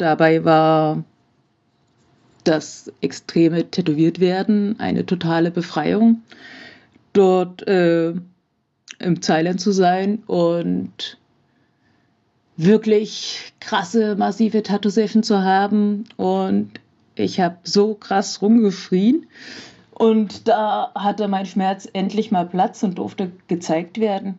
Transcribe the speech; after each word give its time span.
dabei 0.00 0.44
war 0.44 1.04
das 2.44 2.90
extreme 3.00 3.70
Tätowiertwerden 3.70 4.80
eine 4.80 5.04
totale 5.04 5.50
Befreiung, 5.50 6.22
dort 7.12 7.66
äh, 7.68 8.14
im 8.98 9.20
Thailand 9.20 9.60
zu 9.60 9.72
sein 9.72 10.22
und 10.26 11.18
wirklich 12.56 13.52
krasse, 13.60 14.16
massive 14.16 14.62
Tattoo-Session 14.62 15.22
zu 15.22 15.42
haben. 15.42 16.04
Und 16.16 16.80
ich 17.14 17.40
habe 17.40 17.58
so 17.64 17.94
krass 17.94 18.42
rumgeschrien. 18.42 19.26
Und 19.90 20.48
da 20.48 20.92
hatte 20.94 21.28
mein 21.28 21.46
Schmerz 21.46 21.88
endlich 21.92 22.30
mal 22.30 22.46
Platz 22.46 22.82
und 22.82 22.98
durfte 22.98 23.32
gezeigt 23.48 24.00
werden. 24.00 24.38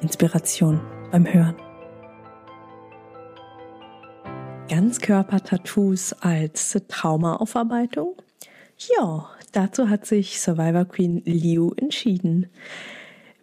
Inspiration 0.00 0.80
beim 1.10 1.26
Hören. 1.26 1.56
Ganzkörper-Tattoos 4.68 6.12
als 6.20 6.78
Traumaaufarbeitung? 6.88 8.14
Ja, 8.96 9.28
dazu 9.52 9.88
hat 9.88 10.06
sich 10.06 10.40
Survivor 10.40 10.84
Queen 10.84 11.22
Liu 11.24 11.72
entschieden. 11.76 12.46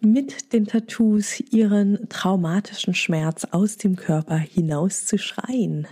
Mit 0.00 0.52
den 0.52 0.66
Tattoos 0.66 1.40
ihren 1.40 2.08
traumatischen 2.08 2.94
Schmerz 2.94 3.44
aus 3.50 3.76
dem 3.76 3.96
Körper 3.96 4.36
hinaus 4.36 5.04
zu 5.04 5.18
schreien 5.18 5.86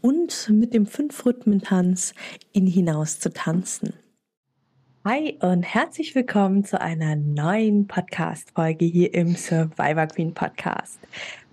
und 0.00 0.50
mit 0.50 0.74
dem 0.74 0.86
Fünf-Rhythmen-Tanz 0.86 2.14
ihn 2.52 2.66
hinaus 2.66 3.18
zu 3.18 3.32
tanzen. 3.32 3.94
Hi 5.06 5.36
und 5.42 5.64
herzlich 5.64 6.14
willkommen 6.14 6.64
zu 6.64 6.80
einer 6.80 7.14
neuen 7.14 7.86
Podcast-Folge 7.86 8.86
hier 8.86 9.12
im 9.12 9.36
Survivor 9.36 10.06
Queen 10.06 10.32
Podcast. 10.32 10.98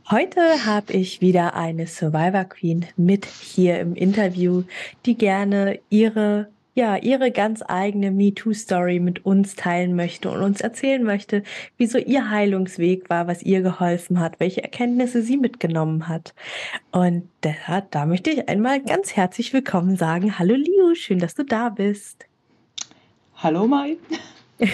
Heute 0.10 0.40
habe 0.66 0.94
ich 0.94 1.20
wieder 1.20 1.54
eine 1.54 1.86
Survivor 1.86 2.46
Queen 2.46 2.86
mit 2.96 3.26
hier 3.26 3.82
im 3.82 3.94
Interview, 3.94 4.64
die 5.06 5.18
gerne 5.18 5.82
ihre 5.90 6.48
ja, 6.76 6.96
ihre 6.96 7.32
ganz 7.32 7.62
eigene 7.68 8.12
MeToo-Story 8.12 9.02
mit 9.02 9.26
uns 9.26 9.58
teilen 9.58 9.98
möchte 9.98 10.32
und 10.32 10.42
uns 10.42 10.62
erzählen 10.62 11.04
möchte, 11.04 11.44
wieso 11.76 11.98
ihr 11.98 12.30
Heilungsweg 12.30 13.10
war, 13.10 13.28
was 13.28 13.44
ihr 13.44 13.62
geholfen 13.62 14.22
hat, 14.22 14.40
welche 14.40 14.64
Erkenntnisse 14.64 15.22
sie 15.24 15.36
mitgenommen 15.36 16.08
hat. 16.08 16.34
Und 16.94 17.28
da, 17.42 17.82
da 17.82 18.06
möchte 18.06 18.30
ich 18.30 18.48
einmal 18.48 18.82
ganz 18.82 19.18
herzlich 19.18 19.52
willkommen 19.52 19.98
sagen. 19.98 20.40
Hallo 20.40 20.56
Liu, 20.56 20.96
schön, 20.96 21.20
dass 21.20 21.36
du 21.36 21.44
da 21.44 21.68
bist. 21.68 22.31
Hallo 23.44 23.66
Mai. 23.66 23.98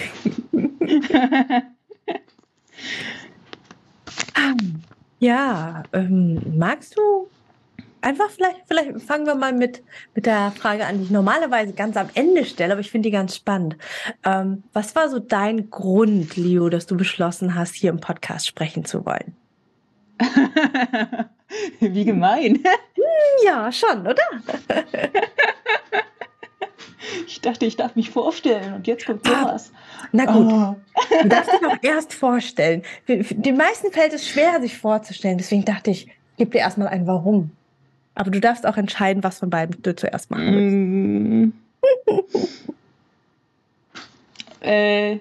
ja, 5.18 5.82
ähm, 5.94 6.42
magst 6.54 6.98
du 6.98 7.30
einfach 8.02 8.28
vielleicht, 8.28 8.60
vielleicht 8.68 9.00
fangen 9.00 9.24
wir 9.24 9.36
mal 9.36 9.54
mit, 9.54 9.82
mit 10.14 10.26
der 10.26 10.52
Frage 10.54 10.84
an, 10.84 10.98
die 10.98 11.04
ich 11.04 11.10
normalerweise 11.10 11.72
ganz 11.72 11.96
am 11.96 12.10
Ende 12.12 12.44
stelle, 12.44 12.72
aber 12.72 12.82
ich 12.82 12.90
finde 12.90 13.06
die 13.06 13.12
ganz 13.12 13.36
spannend. 13.36 13.78
Ähm, 14.22 14.64
was 14.74 14.94
war 14.94 15.08
so 15.08 15.18
dein 15.18 15.70
Grund, 15.70 16.36
Leo, 16.36 16.68
dass 16.68 16.84
du 16.84 16.94
beschlossen 16.94 17.54
hast, 17.54 17.74
hier 17.74 17.88
im 17.88 18.00
Podcast 18.00 18.46
sprechen 18.46 18.84
zu 18.84 19.06
wollen? 19.06 19.34
Wie 21.80 22.04
gemein. 22.04 22.62
Ja, 23.46 23.72
schon, 23.72 24.06
oder? 24.06 24.22
Ich 27.26 27.40
dachte, 27.40 27.66
ich 27.66 27.76
darf 27.76 27.96
mich 27.96 28.10
vorstellen 28.10 28.74
und 28.74 28.86
jetzt 28.86 29.06
kommt 29.06 29.26
ah, 29.28 29.42
sowas. 29.42 29.72
Na 30.12 30.24
gut, 30.24 30.52
oh. 30.52 30.76
du 31.22 31.28
darfst 31.28 31.52
dich 31.52 31.66
auch 31.66 31.76
erst 31.82 32.14
vorstellen. 32.14 32.82
Den 33.06 33.56
meisten 33.56 33.92
fällt 33.92 34.12
es 34.12 34.28
schwer, 34.28 34.60
sich 34.60 34.76
vorzustellen. 34.76 35.38
Deswegen 35.38 35.64
dachte 35.64 35.90
ich, 35.90 36.08
gib 36.36 36.52
dir 36.52 36.58
erstmal 36.58 36.88
ein 36.88 37.06
Warum. 37.06 37.50
Aber 38.14 38.30
du 38.30 38.40
darfst 38.40 38.66
auch 38.66 38.76
entscheiden, 38.76 39.22
was 39.22 39.38
von 39.38 39.50
beiden 39.50 39.80
du 39.82 39.94
zuerst 39.94 40.30
machen 40.30 41.52
willst. 41.52 41.54
Mm. 42.10 42.66
äh. 44.66 45.18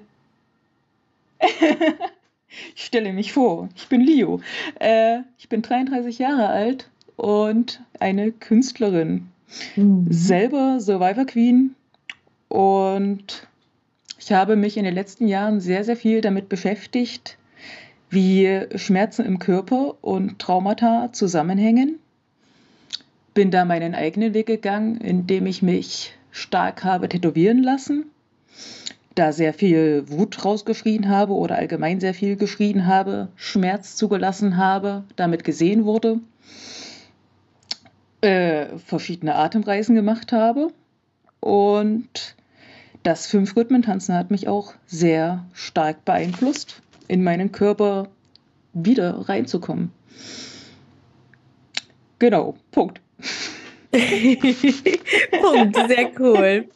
ich 2.76 2.86
stelle 2.86 3.14
mich 3.14 3.34
vor, 3.34 3.70
ich 3.76 3.88
bin 3.88 4.02
Leo. 4.02 4.42
Äh, 4.80 5.20
ich 5.38 5.48
bin 5.48 5.62
33 5.62 6.18
Jahre 6.18 6.48
alt 6.48 6.90
und 7.16 7.82
eine 8.00 8.32
Künstlerin. 8.32 9.30
Mhm. 9.76 10.08
Selber 10.10 10.80
Survivor 10.80 11.26
Queen 11.26 11.76
und 12.50 13.48
ich 14.20 14.32
habe 14.32 14.56
mich 14.56 14.78
in 14.78 14.84
den 14.84 14.94
letzten 14.94 15.28
Jahren 15.28 15.60
sehr, 15.60 15.84
sehr 15.84 15.96
viel 15.96 16.22
damit 16.22 16.50
beschäftigt, 16.50 17.38
wie 18.10 18.62
Schmerzen 18.76 19.26
im 19.26 19.40
Körper 19.40 19.96
und 20.02 20.40
Traumata 20.40 21.10
zusammenhängen. 21.14 22.00
Bin 23.34 23.52
da 23.52 23.66
meinen 23.66 23.96
eigenen 23.96 24.34
Weg 24.34 24.48
gegangen, 24.48 25.00
indem 25.00 25.46
ich 25.46 25.62
mich 25.62 26.14
stark 26.32 26.84
habe 26.84 27.10
tätowieren 27.10 27.64
lassen, 27.64 28.06
da 29.16 29.32
sehr 29.32 29.54
viel 29.54 30.04
Wut 30.08 30.44
rausgeschrien 30.44 31.10
habe 31.10 31.34
oder 31.34 31.56
allgemein 31.56 32.00
sehr 32.00 32.14
viel 32.14 32.36
geschrien 32.36 32.86
habe, 32.86 33.30
Schmerz 33.36 33.96
zugelassen 33.96 34.58
habe, 34.58 35.04
damit 35.16 35.44
gesehen 35.44 35.86
wurde 35.86 36.20
äh, 38.22 38.78
verschiedene 38.78 39.36
Atemreisen 39.36 39.96
gemacht 39.96 40.32
habe. 40.32 40.72
Und 41.40 42.36
das 43.04 43.28
Fünf-Rhythmen-Tanzen 43.28 44.16
hat 44.16 44.32
mich 44.32 44.48
auch 44.48 44.74
sehr 44.86 45.46
stark 45.54 46.04
beeinflusst, 46.06 46.82
in 47.08 47.24
meinen 47.24 47.52
Körper 47.52 48.08
wieder 48.74 49.30
reinzukommen. 49.30 49.92
Genau, 52.20 52.56
Punkt. 52.72 53.00
Punkt, 53.92 55.76
sehr 55.88 56.12
cool 56.20 56.68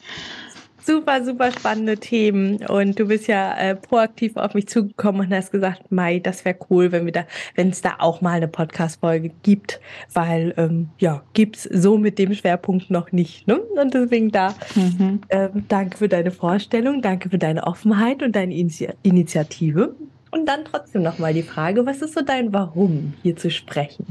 super, 0.84 1.24
super 1.24 1.52
spannende 1.52 1.97
Themen. 1.97 2.66
Und 2.68 3.00
du 3.00 3.08
bist 3.08 3.28
ja 3.28 3.58
äh, 3.58 3.75
proaktiv 3.75 4.36
auf 4.38 4.53
mich 4.53 4.68
zugekommen 4.68 5.28
und 5.28 5.34
hast 5.34 5.52
gesagt, 5.52 5.92
Mai, 5.92 6.19
das 6.19 6.46
wäre 6.46 6.58
cool, 6.69 6.92
wenn 6.92 7.06
wir 7.06 7.12
da, 7.12 7.25
wenn 7.56 7.69
es 7.69 7.81
da 7.81 7.96
auch 8.00 8.22
mal 8.22 8.34
eine 8.34 8.47
Podcast-Folge 8.47 9.31
gibt, 9.44 9.80
weil 10.14 10.53
ähm, 10.58 10.90
ja, 11.00 11.24
gibt's 11.34 11.64
so 11.64 11.97
mit 11.97 12.19
dem 12.19 12.34
Schwerpunkt 12.34 12.90
noch 12.90 13.12
nicht. 13.12 13.47
Ne? 13.47 13.59
Und 13.59 13.94
deswegen 13.94 14.31
da 14.31 14.56
mhm. 14.75 15.22
ähm, 15.30 15.66
danke 15.68 15.97
für 15.97 16.09
deine 16.09 16.31
Vorstellung, 16.31 17.02
danke 17.02 17.30
für 17.30 17.38
deine 17.38 17.66
Offenheit 17.66 18.24
und 18.24 18.36
deine 18.36 18.56
Initi 18.56 18.90
Initiative. 19.03 19.96
Und 20.31 20.46
dann 20.46 20.63
trotzdem 20.63 21.03
nochmal 21.03 21.34
die 21.34 21.44
Frage, 21.44 21.86
was 21.86 22.02
ist 22.02 22.13
so 22.13 22.22
dein 22.22 22.53
Warum, 22.53 23.13
hier 23.22 23.36
zu 23.36 23.52
sprechen? 23.52 24.06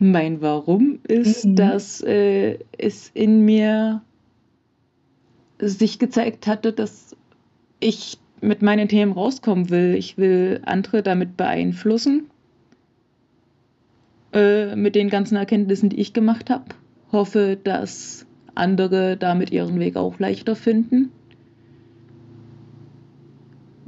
Mein 0.00 0.40
Warum 0.40 1.00
ist, 1.06 1.44
mhm. 1.44 1.56
dass 1.56 2.00
äh, 2.02 2.58
es 2.76 3.10
in 3.14 3.44
mir 3.44 4.02
sich 5.58 5.98
gezeigt 5.98 6.46
hatte, 6.46 6.72
dass 6.72 7.16
ich 7.80 8.18
mit 8.40 8.62
meinen 8.62 8.88
Themen 8.88 9.12
rauskommen 9.12 9.70
will. 9.70 9.94
Ich 9.94 10.18
will 10.18 10.60
andere 10.64 11.02
damit 11.02 11.36
beeinflussen, 11.36 12.30
äh, 14.32 14.76
mit 14.76 14.94
den 14.94 15.10
ganzen 15.10 15.36
Erkenntnissen, 15.36 15.88
die 15.88 16.00
ich 16.00 16.12
gemacht 16.12 16.50
habe. 16.50 16.64
Hoffe, 17.10 17.58
dass 17.62 18.26
andere 18.54 19.16
damit 19.16 19.50
ihren 19.50 19.80
Weg 19.80 19.96
auch 19.96 20.18
leichter 20.18 20.54
finden. 20.54 21.10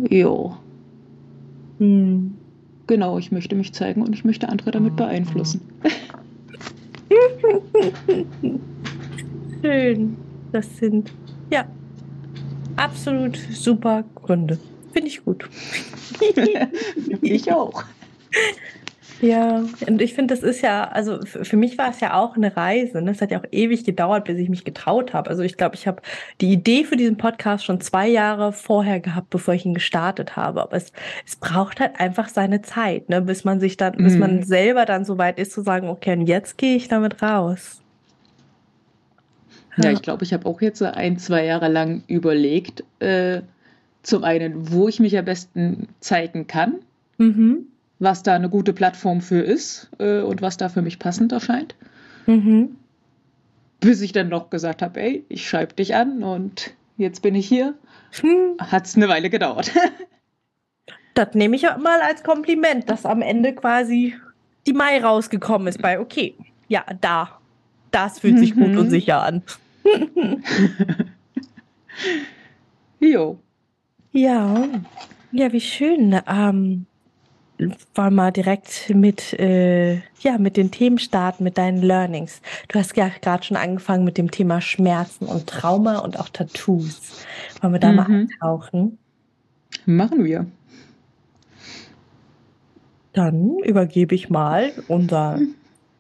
Jo. 0.09 0.57
Hm. 1.79 2.35
Genau, 2.87 3.19
ich 3.19 3.31
möchte 3.31 3.55
mich 3.55 3.73
zeigen 3.73 4.03
und 4.03 4.15
ich 4.15 4.25
möchte 4.25 4.49
andere 4.49 4.71
damit 4.71 4.97
beeinflussen. 4.97 5.61
Schön. 9.63 10.17
Das 10.53 10.79
sind 10.79 11.13
ja, 11.51 11.67
absolut 12.77 13.37
super 13.51 14.05
Gründe. 14.15 14.59
Finde 14.93 15.09
ich 15.09 15.25
gut. 15.25 15.49
ich 17.23 17.53
auch. 17.53 17.85
Ja, 19.21 19.63
und 19.87 20.01
ich 20.01 20.15
finde, 20.15 20.35
das 20.35 20.43
ist 20.43 20.63
ja, 20.63 20.85
also 20.85 21.21
für 21.25 21.57
mich 21.57 21.77
war 21.77 21.91
es 21.91 22.01
ja 22.01 22.15
auch 22.15 22.37
eine 22.37 22.57
Reise. 22.57 23.03
Ne? 23.03 23.11
Es 23.11 23.21
hat 23.21 23.31
ja 23.31 23.39
auch 23.39 23.45
ewig 23.53 23.85
gedauert, 23.85 24.25
bis 24.25 24.39
ich 24.39 24.49
mich 24.49 24.65
getraut 24.65 25.13
habe. 25.13 25.29
Also 25.29 25.43
ich 25.43 25.59
glaube, 25.59 25.75
ich 25.75 25.87
habe 25.87 26.01
die 26.41 26.51
Idee 26.51 26.85
für 26.85 26.97
diesen 26.97 27.19
Podcast 27.19 27.65
schon 27.65 27.81
zwei 27.81 28.09
Jahre 28.09 28.53
vorher 28.53 28.99
gehabt, 28.99 29.29
bevor 29.29 29.53
ich 29.53 29.67
ihn 29.67 29.75
gestartet 29.75 30.37
habe. 30.37 30.63
Aber 30.63 30.77
es, 30.77 30.93
es 31.27 31.37
braucht 31.37 31.81
halt 31.81 32.01
einfach 32.01 32.29
seine 32.29 32.63
Zeit, 32.63 33.11
ne? 33.11 33.21
bis 33.21 33.45
man 33.45 33.61
sich 33.61 33.77
dann, 33.77 33.95
mhm. 33.99 34.05
bis 34.05 34.17
man 34.17 34.37
mhm. 34.37 34.43
selber 34.43 34.87
dann 34.87 35.05
so 35.05 35.19
weit 35.19 35.39
ist 35.39 35.53
zu 35.53 35.63
sagen, 35.63 35.89
okay, 35.89 36.13
und 36.15 36.27
jetzt 36.27 36.57
gehe 36.57 36.77
ich 36.77 36.89
damit 36.89 37.23
raus. 37.23 37.80
Ja, 39.85 39.93
ich 39.93 40.03
glaube, 40.03 40.25
ich 40.25 40.33
habe 40.33 40.47
auch 40.47 40.61
jetzt 40.61 40.83
ein, 40.83 41.19
zwei 41.19 41.45
Jahre 41.45 41.69
lang 41.69 42.03
überlegt, 42.07 42.85
äh, 43.01 43.43
zum 44.03 44.25
einen, 44.25 44.73
wo 44.73 44.89
ich 44.89 45.01
mich 45.01 45.17
am 45.19 45.25
besten 45.25 45.89
zeigen 46.01 46.47
kann. 46.47 46.77
Mhm 47.19 47.67
was 48.01 48.23
da 48.23 48.35
eine 48.35 48.49
gute 48.49 48.73
Plattform 48.73 49.21
für 49.21 49.41
ist 49.41 49.89
äh, 49.99 50.21
und 50.21 50.43
was 50.43 50.57
da 50.57 50.69
für 50.69 50.83
mich 50.83 50.99
passend 50.99 51.31
erscheint. 51.31 51.77
Mhm. 52.27 52.77
Bis 53.79 54.01
ich 54.01 54.13
dann 54.13 54.29
noch 54.29 54.51
gesagt 54.51 54.83
habe, 54.83 55.01
ey, 55.01 55.25
ich 55.29 55.49
schreibe 55.49 55.75
dich 55.75 55.95
an 55.95 56.23
und 56.23 56.73
jetzt 56.97 57.23
bin 57.23 57.35
ich 57.35 57.47
hier. 57.47 57.75
Hm. 58.21 58.57
Hat 58.59 58.87
es 58.87 58.97
eine 58.97 59.09
Weile 59.09 59.31
gedauert. 59.31 59.71
das 61.15 61.35
nehme 61.35 61.57
ich 61.57 61.63
mal 61.63 62.01
als 62.01 62.23
Kompliment, 62.23 62.91
dass 62.91 63.07
am 63.07 63.23
Ende 63.23 63.55
quasi 63.55 64.15
die 64.67 64.73
Mai 64.73 65.03
rausgekommen 65.03 65.69
ist 65.69 65.81
bei, 65.81 66.01
okay, 66.01 66.35
ja, 66.69 66.85
da. 67.01 67.39
Das 67.91 68.21
fühlt 68.21 68.39
sich 68.39 68.55
mhm. 68.55 68.61
gut 68.61 68.77
und 68.77 68.87
mhm. 68.87 68.91
sicher 68.91 69.23
an. 69.23 69.43
jo. 73.01 73.39
Ja, 74.13 74.69
ja, 75.33 75.53
wie 75.53 75.61
schön. 75.61 76.21
Ähm, 76.27 76.87
wollen 77.95 78.15
wir 78.15 78.33
direkt 78.33 78.91
mit, 78.95 79.39
äh, 79.39 79.97
ja, 80.21 80.39
mit 80.39 80.57
den 80.57 80.71
Themen 80.71 80.99
starten, 80.99 81.45
mit 81.45 81.59
deinen 81.59 81.83
Learnings. 81.83 82.41
Du 82.69 82.79
hast 82.79 82.97
ja 82.97 83.11
gerade 83.21 83.45
schon 83.45 83.57
angefangen 83.57 84.05
mit 84.05 84.19
dem 84.19 84.31
Thema 84.31 84.61
Schmerzen 84.61 85.27
und 85.27 85.47
Trauma 85.47 85.99
und 85.99 86.19
auch 86.19 86.31
Tattoos. 86.31 87.25
Wollen 87.61 87.75
wir 87.75 87.81
da 87.81 87.91
mhm. 87.91 87.97
mal 87.97 88.07
eintauchen? 88.07 88.99
Machen 89.87 90.25
wir. 90.25 90.47
Dann 93.13 93.59
übergebe 93.59 94.15
ich 94.15 94.31
mal 94.31 94.73
unser 94.89 95.41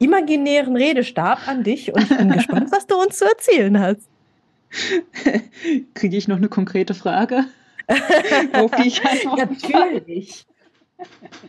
imaginären 0.00 0.76
Redestab 0.76 1.47
an 1.47 1.62
dich 1.62 1.94
und 1.94 2.02
ich 2.02 2.17
bin 2.17 2.31
gespannt, 2.32 2.73
was 2.73 2.87
du 2.87 2.97
uns 2.97 3.19
zu 3.19 3.26
erzählen 3.26 3.79
hast. 3.79 4.08
Kriege 5.94 6.17
ich 6.17 6.26
noch 6.26 6.38
eine 6.38 6.49
konkrete 6.49 6.94
Frage? 6.94 7.44
ich 8.85 9.02
Natürlich. 9.25 10.47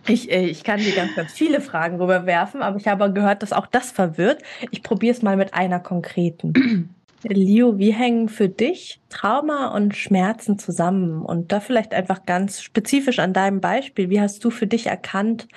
Ich, 0.07 0.31
äh, 0.31 0.45
ich 0.45 0.63
kann 0.63 0.79
dir 0.79 0.93
ganz, 0.95 1.15
ganz 1.15 1.31
viele 1.33 1.61
Fragen 1.61 1.99
rüberwerfen, 1.99 2.61
aber 2.61 2.77
ich 2.77 2.87
habe 2.87 3.11
gehört, 3.11 3.43
dass 3.43 3.53
auch 3.53 3.67
das 3.67 3.91
verwirrt. 3.91 4.41
Ich 4.71 4.81
probiere 4.81 5.15
es 5.15 5.21
mal 5.21 5.35
mit 5.37 5.53
einer 5.53 5.79
konkreten. 5.79 6.89
Leo, 7.23 7.77
wie 7.77 7.91
hängen 7.91 8.29
für 8.29 8.49
dich 8.49 8.99
Trauma 9.09 9.67
und 9.75 9.95
Schmerzen 9.95 10.57
zusammen? 10.57 11.21
Und 11.21 11.51
da 11.51 11.59
vielleicht 11.59 11.93
einfach 11.93 12.25
ganz 12.25 12.61
spezifisch 12.61 13.19
an 13.19 13.33
deinem 13.33 13.61
Beispiel. 13.61 14.09
Wie 14.09 14.19
hast 14.19 14.43
du 14.43 14.49
für 14.49 14.65
dich 14.65 14.87
erkannt, 14.87 15.47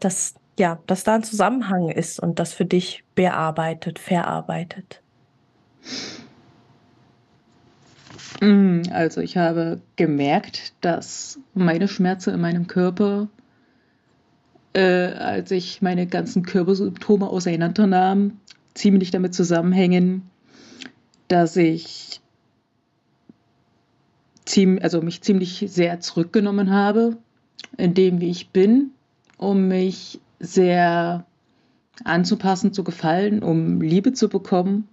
dass, 0.00 0.34
ja, 0.58 0.78
dass 0.86 1.04
da 1.04 1.14
ein 1.14 1.22
Zusammenhang 1.22 1.88
ist 1.88 2.20
und 2.20 2.38
das 2.38 2.52
für 2.52 2.64
dich 2.64 3.04
bearbeitet, 3.14 3.98
verarbeitet? 3.98 5.00
Mm, 8.40 8.82
also 8.90 9.20
ich 9.20 9.36
habe 9.36 9.80
gemerkt, 9.96 10.74
dass 10.80 11.38
meine 11.54 11.88
Schmerzen 11.88 12.34
in 12.34 12.40
meinem 12.40 12.66
Körper 12.66 13.28
äh, 14.74 14.80
als 14.80 15.50
ich 15.50 15.82
meine 15.82 16.06
ganzen 16.06 16.42
Körpersymptome 16.42 17.28
auseinandernahm, 17.28 18.38
ziemlich 18.74 19.10
damit 19.10 19.34
zusammenhängen, 19.34 20.30
dass 21.28 21.56
ich 21.56 22.20
ziem 24.44 24.78
also 24.82 25.02
mich 25.02 25.22
ziemlich 25.22 25.64
sehr 25.68 26.00
zurückgenommen 26.00 26.70
habe, 26.70 27.16
in 27.76 27.94
dem, 27.94 28.20
wie 28.20 28.30
ich 28.30 28.50
bin, 28.50 28.90
um 29.36 29.68
mich 29.68 30.20
sehr 30.42 31.24
anzupassen, 32.04 32.72
zu 32.72 32.84
gefallen, 32.84 33.42
um 33.42 33.80
Liebe 33.80 34.12
zu 34.12 34.28
bekommen. 34.28 34.88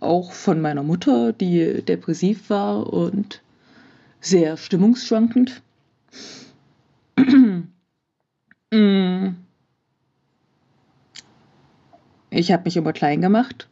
Auch 0.00 0.32
von 0.32 0.60
meiner 0.60 0.82
Mutter, 0.82 1.32
die 1.32 1.82
depressiv 1.82 2.48
war 2.48 2.92
und 2.92 3.42
sehr 4.20 4.56
stimmungsschwankend. 4.56 5.62
Mm. 8.70 9.30
Ich 12.28 12.52
habe 12.52 12.64
mich 12.64 12.76
immer 12.76 12.92
klein 12.92 13.22
gemacht, 13.22 13.66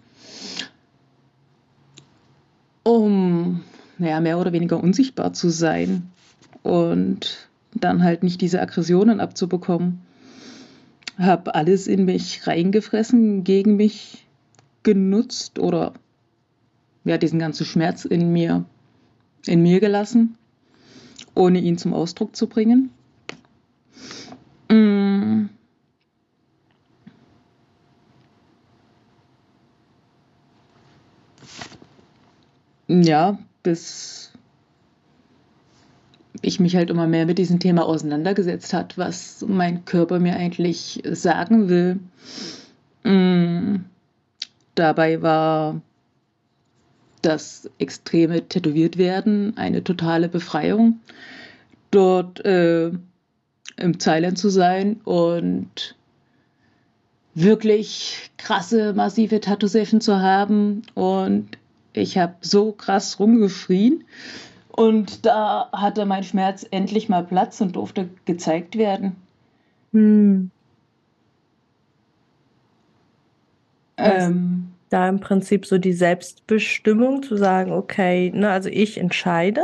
um 2.82 3.62
ja, 3.98 4.20
mehr 4.20 4.38
oder 4.38 4.52
weniger 4.52 4.82
unsichtbar 4.82 5.34
zu 5.34 5.50
sein 5.50 6.10
und 6.62 7.48
dann 7.74 8.02
halt 8.02 8.22
nicht 8.22 8.40
diese 8.40 8.62
Aggressionen 8.62 9.20
abzubekommen. 9.20 10.00
Habe 11.18 11.54
alles 11.54 11.86
in 11.86 12.04
mich 12.04 12.46
reingefressen, 12.46 13.44
gegen 13.44 13.76
mich 13.76 14.26
genutzt 14.82 15.58
oder 15.58 15.94
ja, 17.04 17.18
diesen 17.18 17.38
ganzen 17.38 17.64
Schmerz 17.64 18.04
in 18.04 18.32
mir, 18.32 18.64
in 19.46 19.62
mir 19.62 19.80
gelassen, 19.80 20.36
ohne 21.34 21.60
ihn 21.60 21.78
zum 21.78 21.94
Ausdruck 21.94 22.34
zu 22.34 22.48
bringen. 22.48 22.90
Mm. 24.68 25.46
Ja, 32.88 33.38
bis 33.62 34.25
ich 36.46 36.60
mich 36.60 36.76
halt 36.76 36.90
immer 36.90 37.06
mehr 37.06 37.26
mit 37.26 37.38
diesem 37.38 37.58
Thema 37.58 37.84
auseinandergesetzt 37.84 38.72
hat, 38.72 38.96
was 38.96 39.44
mein 39.46 39.84
Körper 39.84 40.20
mir 40.20 40.36
eigentlich 40.36 41.02
sagen 41.10 41.68
will. 41.68 41.98
Mm. 43.04 43.84
Dabei 44.76 45.22
war 45.22 45.80
das 47.22 47.70
extreme 47.78 48.46
Tätowiertwerden 48.46 49.56
eine 49.56 49.82
totale 49.82 50.28
Befreiung. 50.28 51.00
Dort 51.90 52.44
äh, 52.44 52.92
im 53.76 53.98
Thailand 53.98 54.38
zu 54.38 54.48
sein 54.48 55.00
und 55.04 55.96
wirklich 57.34 58.30
krasse, 58.36 58.92
massive 58.92 59.40
Tattoo-Session 59.40 60.00
zu 60.00 60.20
haben. 60.20 60.82
Und 60.94 61.58
ich 61.92 62.18
habe 62.18 62.34
so 62.40 62.72
krass 62.72 63.18
rumgeschrien. 63.18 64.04
Und 64.76 65.24
da 65.24 65.70
hatte 65.72 66.04
mein 66.04 66.22
Schmerz 66.22 66.66
endlich 66.70 67.08
mal 67.08 67.24
Platz 67.24 67.60
und 67.60 67.74
durfte 67.76 68.08
gezeigt 68.26 68.76
werden. 68.76 69.16
Hm. 69.92 70.50
Ähm, 73.96 74.68
da 74.90 75.08
im 75.08 75.20
Prinzip 75.20 75.64
so 75.64 75.78
die 75.78 75.94
Selbstbestimmung 75.94 77.22
zu 77.22 77.36
sagen, 77.36 77.72
okay, 77.72 78.30
ne, 78.34 78.50
also 78.50 78.68
ich 78.68 78.98
entscheide, 78.98 79.62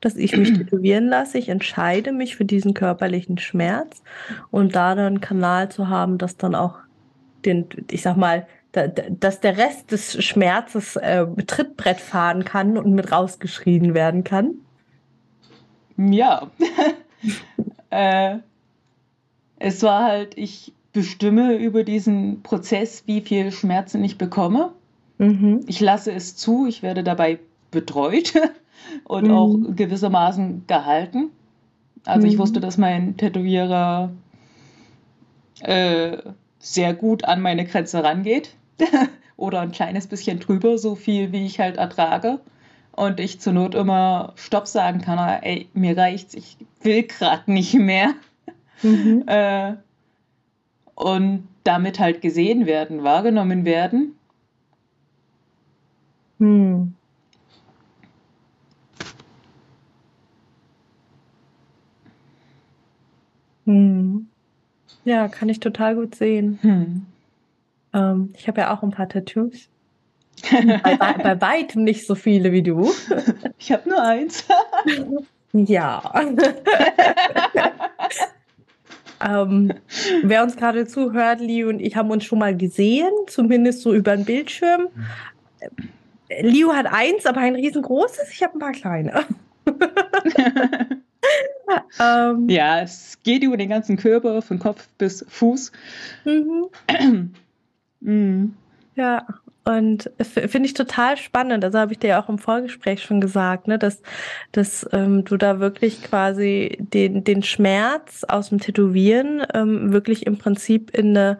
dass 0.00 0.16
ich 0.16 0.34
mich 0.34 0.52
tätowieren 0.56 1.08
lasse. 1.08 1.36
Ich 1.36 1.50
entscheide 1.50 2.12
mich 2.12 2.34
für 2.34 2.46
diesen 2.46 2.72
körperlichen 2.72 3.36
Schmerz 3.36 4.02
und 4.50 4.74
da 4.74 4.94
dann 4.94 5.06
einen 5.06 5.20
Kanal 5.20 5.70
zu 5.70 5.88
haben, 5.88 6.16
dass 6.16 6.38
dann 6.38 6.54
auch 6.54 6.78
den, 7.44 7.66
ich 7.90 8.00
sag 8.00 8.16
mal, 8.16 8.46
dass 8.74 9.40
der 9.40 9.56
Rest 9.56 9.92
des 9.92 10.22
Schmerzes 10.24 10.96
äh, 10.96 11.26
Trittbrett 11.46 12.00
fahren 12.00 12.44
kann 12.44 12.76
und 12.76 12.92
mit 12.92 13.12
rausgeschrien 13.12 13.94
werden 13.94 14.24
kann. 14.24 14.54
Ja. 15.96 16.50
äh, 17.90 18.38
es 19.58 19.82
war 19.82 20.04
halt, 20.04 20.36
ich 20.36 20.72
bestimme 20.92 21.54
über 21.56 21.84
diesen 21.84 22.42
Prozess, 22.42 23.04
wie 23.06 23.20
viel 23.20 23.52
Schmerzen 23.52 24.02
ich 24.02 24.18
bekomme. 24.18 24.72
Mhm. 25.18 25.60
Ich 25.66 25.80
lasse 25.80 26.12
es 26.12 26.36
zu, 26.36 26.66
ich 26.66 26.82
werde 26.82 27.04
dabei 27.04 27.38
betreut 27.70 28.34
und 29.04 29.28
mhm. 29.28 29.34
auch 29.34 29.56
gewissermaßen 29.76 30.66
gehalten. 30.66 31.30
Also 32.04 32.26
mhm. 32.26 32.32
ich 32.32 32.38
wusste, 32.38 32.60
dass 32.60 32.76
mein 32.76 33.16
Tätowierer 33.16 34.10
äh, 35.60 36.18
sehr 36.58 36.92
gut 36.92 37.24
an 37.24 37.40
meine 37.40 37.64
Grenze 37.64 38.02
rangeht 38.02 38.56
oder 39.36 39.60
ein 39.60 39.72
kleines 39.72 40.06
bisschen 40.06 40.40
drüber, 40.40 40.78
so 40.78 40.94
viel 40.94 41.32
wie 41.32 41.46
ich 41.46 41.60
halt 41.60 41.76
ertrage. 41.76 42.40
Und 42.92 43.18
ich 43.18 43.40
zur 43.40 43.52
Not 43.52 43.74
immer 43.74 44.32
Stopp 44.36 44.68
sagen 44.68 45.00
kann, 45.00 45.18
ey, 45.42 45.68
mir 45.74 45.96
reicht's, 45.96 46.34
ich 46.34 46.56
will 46.82 47.02
gerade 47.02 47.50
nicht 47.50 47.74
mehr. 47.74 48.14
Mhm. 48.82 49.24
äh, 49.26 49.74
und 50.94 51.48
damit 51.64 51.98
halt 51.98 52.22
gesehen 52.22 52.66
werden, 52.66 53.02
wahrgenommen 53.02 53.64
werden. 53.64 54.14
Hm. 56.38 56.94
Mhm. 63.64 64.28
Ja, 65.04 65.28
kann 65.28 65.48
ich 65.48 65.60
total 65.60 65.96
gut 65.96 66.14
sehen. 66.14 66.58
Hm. 66.62 67.06
Ähm, 67.94 68.34
ich 68.36 68.48
habe 68.48 68.60
ja 68.60 68.74
auch 68.74 68.82
ein 68.82 68.90
paar 68.90 69.08
Tattoos. 69.08 69.70
bei, 70.50 70.96
bei, 70.96 71.40
weitem 71.40 71.84
nicht 71.84 72.06
so 72.06 72.14
viele 72.14 72.52
wie 72.52 72.62
du. 72.62 72.92
Ich 73.58 73.72
habe 73.72 73.88
nur 73.88 74.02
eins. 74.02 74.44
ja. 75.52 76.02
ähm, 79.26 79.72
wer 80.22 80.42
uns 80.42 80.56
gerade 80.56 80.86
zuhört, 80.86 81.40
Liu 81.40 81.70
und 81.70 81.80
ich 81.80 81.96
haben 81.96 82.10
uns 82.10 82.24
schon 82.24 82.40
mal 82.40 82.54
gesehen, 82.54 83.10
zumindest 83.26 83.80
so 83.80 83.94
über 83.94 84.14
den 84.16 84.26
Bildschirm. 84.26 84.88
Liu 86.42 86.72
hat 86.74 86.86
eins, 86.86 87.24
aber 87.24 87.40
ein 87.40 87.54
riesengroßes. 87.54 88.30
Ich 88.32 88.42
habe 88.42 88.58
ein 88.58 88.58
paar 88.58 88.72
kleine. 88.72 89.24
ähm, 92.00 92.48
ja, 92.50 92.82
es 92.82 93.18
geht 93.22 93.44
über 93.44 93.56
den 93.56 93.70
ganzen 93.70 93.96
Körper, 93.96 94.42
von 94.42 94.58
Kopf 94.58 94.88
bis 94.98 95.24
Fuß. 95.28 95.72
Mhm. 96.24 96.66
mhm. 98.04 98.54
Ja, 98.96 99.26
und 99.64 100.10
finde 100.20 100.66
ich 100.66 100.74
total 100.74 101.16
spannend. 101.16 101.64
Also 101.64 101.78
habe 101.78 101.92
ich 101.92 101.98
dir 101.98 102.08
ja 102.08 102.22
auch 102.22 102.28
im 102.28 102.38
Vorgespräch 102.38 103.02
schon 103.02 103.20
gesagt, 103.20 103.66
ne, 103.66 103.78
dass, 103.78 104.02
dass 104.52 104.86
ähm, 104.92 105.24
du 105.24 105.36
da 105.36 105.58
wirklich 105.58 106.02
quasi 106.02 106.76
den, 106.78 107.24
den 107.24 107.42
Schmerz 107.42 108.24
aus 108.24 108.50
dem 108.50 108.60
Tätowieren 108.60 109.42
ähm, 109.54 109.92
wirklich 109.92 110.26
im 110.26 110.36
Prinzip 110.38 110.90
in 110.90 111.16
eine 111.16 111.38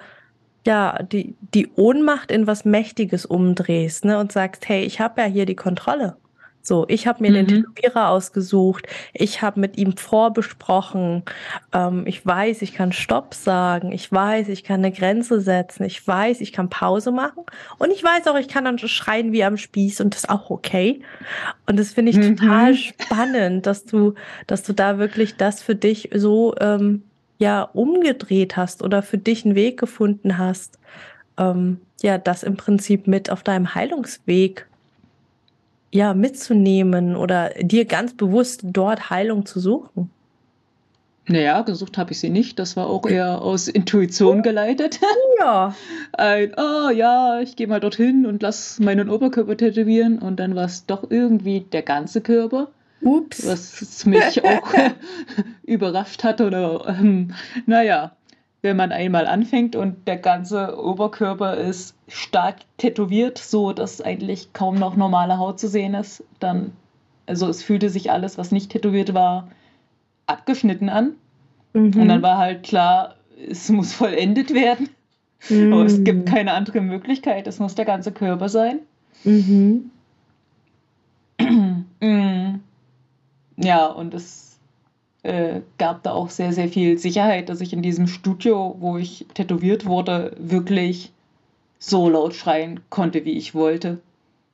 ja, 0.66 0.98
die, 1.02 1.36
die 1.54 1.68
Ohnmacht 1.76 2.30
in 2.30 2.46
was 2.46 2.64
Mächtiges 2.64 3.26
umdrehst, 3.26 4.04
ne, 4.04 4.18
und 4.18 4.32
sagst, 4.32 4.68
hey, 4.68 4.82
ich 4.84 5.00
habe 5.00 5.20
ja 5.20 5.26
hier 5.26 5.46
die 5.46 5.56
Kontrolle. 5.56 6.16
So, 6.66 6.86
ich 6.88 7.06
habe 7.06 7.22
mir 7.22 7.30
mhm. 7.30 7.46
den 7.46 7.46
Tätowierer 7.46 8.08
ausgesucht, 8.08 8.86
ich 9.12 9.42
habe 9.42 9.60
mit 9.60 9.76
ihm 9.76 9.98
vorbesprochen, 9.98 11.22
ähm, 11.74 12.04
ich 12.06 12.24
weiß, 12.24 12.62
ich 12.62 12.72
kann 12.72 12.90
Stopp 12.92 13.34
sagen, 13.34 13.92
ich 13.92 14.10
weiß, 14.10 14.48
ich 14.48 14.64
kann 14.64 14.80
eine 14.80 14.90
Grenze 14.90 15.42
setzen, 15.42 15.84
ich 15.84 16.06
weiß, 16.08 16.40
ich 16.40 16.54
kann 16.54 16.70
Pause 16.70 17.12
machen 17.12 17.44
und 17.78 17.90
ich 17.90 18.02
weiß 18.02 18.28
auch, 18.28 18.38
ich 18.38 18.48
kann 18.48 18.64
dann 18.64 18.78
schreien 18.78 19.32
wie 19.32 19.44
am 19.44 19.58
Spieß 19.58 20.00
und 20.00 20.14
das 20.14 20.24
ist 20.24 20.30
auch 20.30 20.48
okay. 20.48 21.02
Und 21.66 21.78
das 21.78 21.92
finde 21.92 22.12
ich 22.12 22.16
mhm. 22.16 22.36
total 22.36 22.74
spannend, 22.74 23.66
dass 23.66 23.84
du, 23.84 24.14
dass 24.46 24.62
du 24.62 24.72
da 24.72 24.96
wirklich 24.96 25.36
das 25.36 25.62
für 25.62 25.74
dich 25.74 26.08
so 26.14 26.54
ähm, 26.60 27.02
ja 27.36 27.60
umgedreht 27.60 28.56
hast 28.56 28.82
oder 28.82 29.02
für 29.02 29.18
dich 29.18 29.44
einen 29.44 29.54
Weg 29.54 29.78
gefunden 29.78 30.38
hast, 30.38 30.78
ähm, 31.36 31.82
ja, 32.00 32.16
das 32.16 32.42
im 32.42 32.56
Prinzip 32.56 33.06
mit 33.06 33.28
auf 33.28 33.42
deinem 33.42 33.74
Heilungsweg 33.74 34.66
ja, 35.94 36.12
mitzunehmen 36.12 37.14
oder 37.14 37.50
dir 37.60 37.84
ganz 37.84 38.14
bewusst 38.14 38.62
dort 38.64 39.10
Heilung 39.10 39.46
zu 39.46 39.60
suchen? 39.60 40.10
Naja, 41.26 41.62
gesucht 41.62 41.96
habe 41.96 42.12
ich 42.12 42.18
sie 42.18 42.30
nicht. 42.30 42.58
Das 42.58 42.76
war 42.76 42.88
auch 42.88 43.06
eher 43.06 43.40
aus 43.40 43.68
Intuition 43.68 44.42
geleitet. 44.42 45.00
Ja. 45.40 45.74
Ein, 46.12 46.52
oh 46.56 46.90
ja, 46.90 47.40
ich 47.40 47.56
gehe 47.56 47.66
mal 47.66 47.80
dorthin 47.80 48.24
und 48.24 48.40
lass 48.40 48.78
meinen 48.78 49.10
Oberkörper 49.10 49.56
tätowieren. 49.56 50.20
Und 50.20 50.38
dann 50.38 50.54
war 50.54 50.64
es 50.64 50.86
doch 50.86 51.10
irgendwie 51.10 51.60
der 51.60 51.82
ganze 51.82 52.20
Körper. 52.20 52.68
Ups. 53.02 53.44
Was 53.44 54.06
mich 54.06 54.44
auch 54.44 54.72
überrascht 55.64 56.22
hat. 56.22 56.40
Oder, 56.40 56.86
ähm, 56.88 57.34
naja, 57.66 58.12
wenn 58.64 58.78
man 58.78 58.92
einmal 58.92 59.26
anfängt 59.26 59.76
und 59.76 60.08
der 60.08 60.16
ganze 60.16 60.82
Oberkörper 60.82 61.58
ist 61.58 61.94
stark 62.08 62.60
tätowiert, 62.78 63.36
so 63.36 63.74
dass 63.74 64.00
eigentlich 64.00 64.54
kaum 64.54 64.76
noch 64.76 64.96
normale 64.96 65.36
Haut 65.36 65.60
zu 65.60 65.68
sehen 65.68 65.92
ist, 65.92 66.24
dann, 66.40 66.72
also 67.26 67.46
es 67.46 67.62
fühlte 67.62 67.90
sich 67.90 68.10
alles, 68.10 68.38
was 68.38 68.52
nicht 68.52 68.70
tätowiert 68.70 69.12
war, 69.12 69.48
abgeschnitten 70.24 70.88
an. 70.88 71.12
Mhm. 71.74 71.92
Und 71.94 72.08
dann 72.08 72.22
war 72.22 72.38
halt 72.38 72.62
klar, 72.62 73.16
es 73.50 73.68
muss 73.68 73.92
vollendet 73.92 74.54
werden. 74.54 74.88
Mhm. 75.50 75.74
Aber 75.74 75.84
es 75.84 76.02
gibt 76.02 76.26
keine 76.26 76.54
andere 76.54 76.80
Möglichkeit, 76.80 77.46
es 77.46 77.58
muss 77.58 77.74
der 77.74 77.84
ganze 77.84 78.12
Körper 78.12 78.48
sein. 78.48 78.78
Mhm. 79.24 79.90
mhm. 82.00 82.60
ja, 83.58 83.84
und 83.88 84.14
es 84.14 84.43
äh, 85.24 85.62
gab 85.78 86.02
da 86.02 86.12
auch 86.12 86.28
sehr, 86.28 86.52
sehr 86.52 86.68
viel 86.68 86.98
Sicherheit, 86.98 87.48
dass 87.48 87.62
ich 87.62 87.72
in 87.72 87.80
diesem 87.80 88.06
Studio, 88.06 88.76
wo 88.78 88.98
ich 88.98 89.26
tätowiert 89.32 89.86
wurde, 89.86 90.36
wirklich 90.38 91.12
so 91.78 92.10
laut 92.10 92.34
schreien 92.34 92.80
konnte, 92.90 93.24
wie 93.24 93.32
ich 93.32 93.54
wollte. 93.54 94.00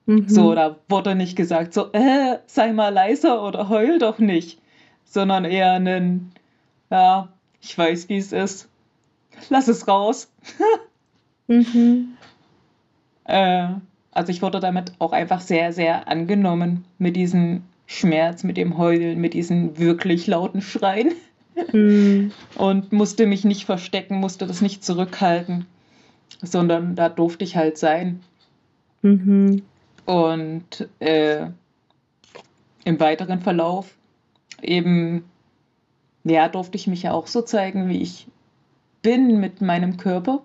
Mhm. 0.06 0.28
So, 0.28 0.54
da 0.54 0.76
wurde 0.88 1.16
nicht 1.16 1.36
gesagt, 1.36 1.74
so, 1.74 1.92
äh, 1.92 2.38
sei 2.46 2.72
mal 2.72 2.94
leiser 2.94 3.42
oder 3.42 3.68
heul 3.68 3.98
doch 3.98 4.18
nicht, 4.18 4.60
sondern 5.04 5.44
eher 5.44 5.72
ein, 5.72 6.30
ja, 6.88 7.28
ich 7.60 7.76
weiß, 7.76 8.08
wie 8.08 8.18
es 8.18 8.32
ist. 8.32 8.68
Lass 9.48 9.66
es 9.66 9.88
raus. 9.88 10.30
mhm. 11.48 12.16
äh, 13.24 13.68
also 14.12 14.30
ich 14.30 14.40
wurde 14.40 14.60
damit 14.60 14.92
auch 15.00 15.12
einfach 15.12 15.40
sehr, 15.40 15.72
sehr 15.72 16.06
angenommen 16.06 16.84
mit 16.98 17.16
diesen 17.16 17.64
Schmerz, 17.92 18.44
mit 18.44 18.56
dem 18.56 18.78
Heulen, 18.78 19.20
mit 19.20 19.34
diesen 19.34 19.76
wirklich 19.76 20.28
lauten 20.28 20.62
Schreien. 20.62 21.12
Mhm. 21.72 22.30
Und 22.54 22.92
musste 22.92 23.26
mich 23.26 23.44
nicht 23.44 23.64
verstecken, 23.64 24.20
musste 24.20 24.46
das 24.46 24.60
nicht 24.60 24.84
zurückhalten, 24.84 25.66
sondern 26.40 26.94
da 26.94 27.08
durfte 27.08 27.42
ich 27.42 27.56
halt 27.56 27.78
sein. 27.78 28.20
Mhm. 29.02 29.62
Und 30.06 30.88
äh, 31.00 31.46
im 32.84 33.00
weiteren 33.00 33.40
Verlauf 33.40 33.92
eben, 34.62 35.24
ja, 36.22 36.48
durfte 36.48 36.76
ich 36.76 36.86
mich 36.86 37.02
ja 37.02 37.12
auch 37.12 37.26
so 37.26 37.42
zeigen, 37.42 37.88
wie 37.88 38.02
ich 38.02 38.28
bin 39.02 39.40
mit 39.40 39.62
meinem 39.62 39.96
Körper, 39.96 40.44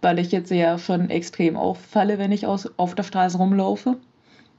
weil 0.00 0.20
ich 0.20 0.30
jetzt 0.30 0.52
ja 0.52 0.78
schon 0.78 1.10
extrem 1.10 1.56
auffalle, 1.56 2.18
wenn 2.20 2.30
ich 2.30 2.46
aus, 2.46 2.70
auf 2.76 2.94
der 2.94 3.02
Straße 3.02 3.36
rumlaufe 3.36 3.96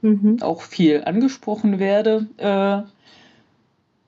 mhm. 0.02 0.42
auch 0.42 0.62
viel 0.62 1.04
angesprochen 1.04 1.78
werde. 1.78 2.26
Äh, 2.36 2.82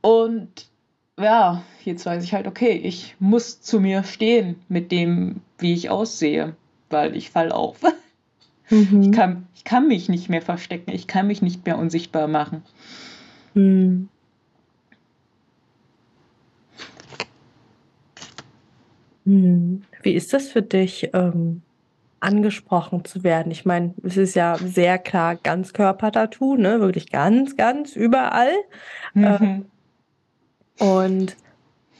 und 0.06 0.70
ja, 1.18 1.62
jetzt 1.85 2.06
weiß 2.06 2.25
ich 2.25 2.32
halt, 2.32 2.47
okay, 2.47 2.73
ich 2.73 3.16
muss 3.18 3.61
zu 3.61 3.80
mir 3.80 4.04
stehen 4.04 4.56
mit 4.68 4.90
dem, 4.90 5.40
wie 5.59 5.75
ich 5.75 5.90
aussehe, 5.90 6.56
weil 6.88 7.16
ich 7.16 7.30
fall 7.30 7.52
auf. 7.52 7.80
Mhm. 8.73 9.02
Ich, 9.02 9.11
kann, 9.11 9.49
ich 9.56 9.64
kann 9.64 9.88
mich 9.88 10.09
nicht 10.09 10.28
mehr 10.28 10.42
verstecken, 10.42 10.92
ich 10.92 11.09
kann 11.09 11.26
mich 11.26 11.42
nicht 11.42 11.66
mehr 11.66 11.76
unsichtbar 11.76 12.28
machen. 12.28 12.62
Mhm. 13.54 14.09
mhm. 19.25 19.82
Wie 20.04 20.12
ist 20.12 20.32
das 20.32 20.47
für 20.47 20.62
dich? 20.62 21.11
Ähm 21.14 21.62
angesprochen 22.20 23.04
zu 23.04 23.24
werden. 23.24 23.50
Ich 23.50 23.64
meine, 23.64 23.94
es 24.04 24.16
ist 24.16 24.34
ja 24.34 24.56
sehr 24.58 24.98
klar 24.98 25.36
Ganzkörper-Tattoo, 25.36 26.56
ne? 26.56 26.80
Wirklich 26.80 27.10
ganz, 27.10 27.56
ganz 27.56 27.96
überall. 27.96 28.52
Mhm. 29.14 29.24
Ähm, 29.24 29.66
und 30.78 31.36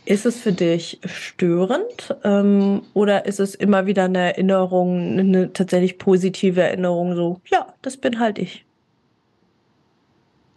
ist 0.05 0.27
es 0.27 0.39
für 0.41 0.53
dich 0.53 1.01
störend 1.05 2.17
ähm, 2.25 2.83
oder 2.95 3.27
ist 3.27 3.41
es 3.41 3.55
immer 3.55 3.87
wieder 3.87 4.05
eine 4.05 4.19
Erinnerung, 4.19 5.19
eine 5.19 5.53
tatsächlich 5.53 5.99
positive 5.99 6.63
Erinnerung, 6.63 7.15
so, 7.15 7.41
ja, 7.47 7.75
das 7.83 7.97
bin 7.97 8.19
halt 8.19 8.39
ich? 8.39 8.65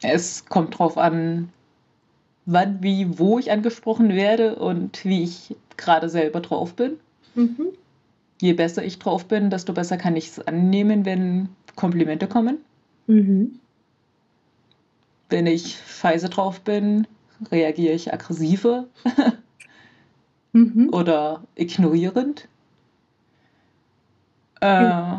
Es 0.01 0.46
kommt 0.46 0.79
drauf 0.79 0.98
an, 0.98 1.50
wann, 2.46 2.82
wie, 2.82 3.20
wo 3.20 3.38
ich 3.39 3.51
angesprochen 3.51 4.10
werde 4.10 4.55
und 4.55 5.03
wie 5.05 5.24
ich 5.24 5.55
gerade 5.77 6.10
selber 6.10 6.39
drauf 6.39 6.74
bin. 6.74 6.93
Mhm 7.36 7.74
je 8.42 8.54
besser 8.54 8.84
ich 8.84 9.00
drauf 9.00 9.25
bin, 9.25 9.50
desto 9.50 9.74
besser 9.74 9.98
kann 9.98 10.16
ich 10.16 10.28
es 10.28 10.40
annehmen, 10.40 11.06
wenn 11.06 11.50
Komplimente 11.75 12.28
kommen. 12.28 12.58
Mhm. 13.08 13.60
Wenn 15.30 15.48
ich 15.48 15.80
scheiße 15.88 16.30
drauf 16.30 16.62
bin, 16.62 17.08
reagiere 17.52 17.94
ich 17.94 18.13
aggressiver 18.13 18.86
mhm. 20.54 20.90
oder 20.92 21.44
ignorierend. 21.56 22.48
Äh, 24.62 25.16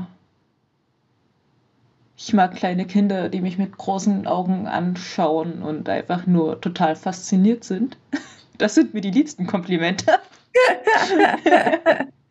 ich 2.16 2.32
mag 2.32 2.54
kleine 2.54 2.86
Kinder, 2.86 3.28
die 3.28 3.40
mich 3.40 3.58
mit 3.58 3.76
großen 3.76 4.26
Augen 4.26 4.66
anschauen 4.66 5.62
und 5.62 5.88
einfach 5.88 6.26
nur 6.26 6.60
total 6.60 6.96
fasziniert 6.96 7.64
sind. 7.64 7.96
Das 8.56 8.76
sind 8.76 8.94
mir 8.94 9.00
die 9.00 9.10
liebsten 9.10 9.48
Komplimente. 9.48 10.20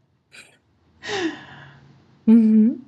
Mhm. 2.25 2.81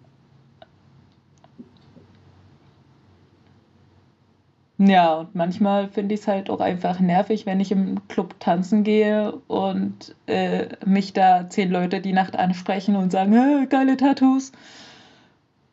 Ja, 4.78 5.16
und 5.16 5.36
manchmal 5.36 5.88
finde 5.90 6.16
ich 6.16 6.22
es 6.22 6.28
halt 6.28 6.50
auch 6.50 6.60
einfach 6.60 7.00
nervig, 7.00 7.46
wenn 7.46 7.62
ich 7.62 7.72
im 7.72 8.06
Club 8.10 8.36
tanzen 8.42 8.84
gehe 8.84 9.32
und 9.48 10.16
äh, 10.28 10.68
mich 10.86 11.14
da 11.14 11.50
zehn 11.50 11.72
Leute 11.72 12.02
die 12.02 12.12
Nacht 12.12 12.36
ansprechen 12.36 12.98
und 12.98 13.10
sagen, 13.12 13.32
hey, 13.32 13.68
geile 13.68 13.96
Tattoos. 13.96 14.52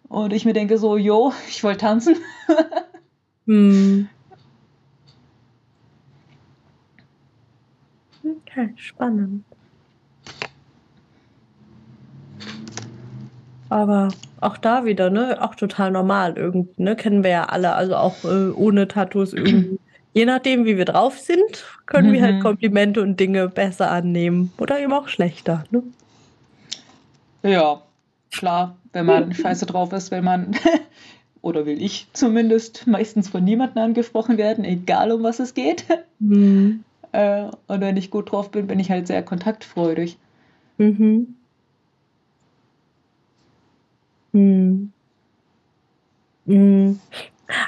Und 0.09 0.33
ich 0.33 0.45
mir 0.45 0.53
denke 0.53 0.79
so, 0.79 0.97
jo, 0.97 1.33
ich 1.49 1.65
wollte 1.65 1.79
tanzen. 1.81 2.17
hm. 3.47 4.09
Okay, 8.25 8.73
spannend. 8.77 9.45
Aber 13.73 14.09
auch 14.43 14.59
da 14.59 14.85
wieder, 14.85 15.09
ne, 15.09 15.39
auch 15.41 15.55
total 15.55 15.91
normal 15.93 16.35
irgendwie, 16.37 16.83
ne, 16.83 16.95
kennen 16.95 17.25
wir 17.25 17.31
ja 17.31 17.45
alle, 17.45 17.75
also 17.75 17.97
auch 17.97 18.23
äh, 18.23 18.51
ohne 18.51 18.87
Tattoos 18.87 19.33
irgendwie. 19.33 19.79
Je 20.13 20.27
nachdem, 20.27 20.67
wie 20.67 20.77
wir 20.77 20.85
drauf 20.85 21.19
sind, 21.19 21.65
können 21.87 22.11
mhm. 22.11 22.13
wir 22.13 22.23
halt 22.23 22.35
mhm. 22.35 22.41
Komplimente 22.41 23.01
und 23.01 23.19
Dinge 23.19 23.49
besser 23.49 23.91
annehmen 23.91 24.53
oder 24.59 24.79
eben 24.79 24.93
auch 24.93 25.09
schlechter, 25.09 25.65
ne? 25.71 25.83
Ja, 27.43 27.81
klar, 28.31 28.77
wenn 28.93 29.07
man 29.07 29.33
scheiße 29.35 29.65
drauf 29.65 29.95
ist, 29.95 30.11
wenn 30.11 30.25
man, 30.25 30.55
oder 31.41 31.65
will 31.65 31.81
ich 31.81 32.09
zumindest, 32.13 32.87
meistens 32.87 33.31
von 33.31 33.43
niemandem 33.43 33.83
angesprochen 33.83 34.37
werden, 34.37 34.67
egal 34.67 35.13
um 35.13 35.23
was 35.23 35.41
es 35.41 35.55
geht. 35.55 35.87
Mhm. 36.19 36.85
Äh, 37.15 37.51
und 37.67 37.83
wenn 37.83 37.99
ich 37.99 38.11
gut 38.11 38.33
drauf 38.33 38.51
bin, 38.51 38.69
bin 38.69 38.79
ich 38.79 38.91
halt 38.91 39.07
sehr 39.07 39.23
kontaktfreudig. 39.23 40.17
Mhm. 40.79 41.35
Mhm. 44.33 44.93
Mhm. 46.45 47.01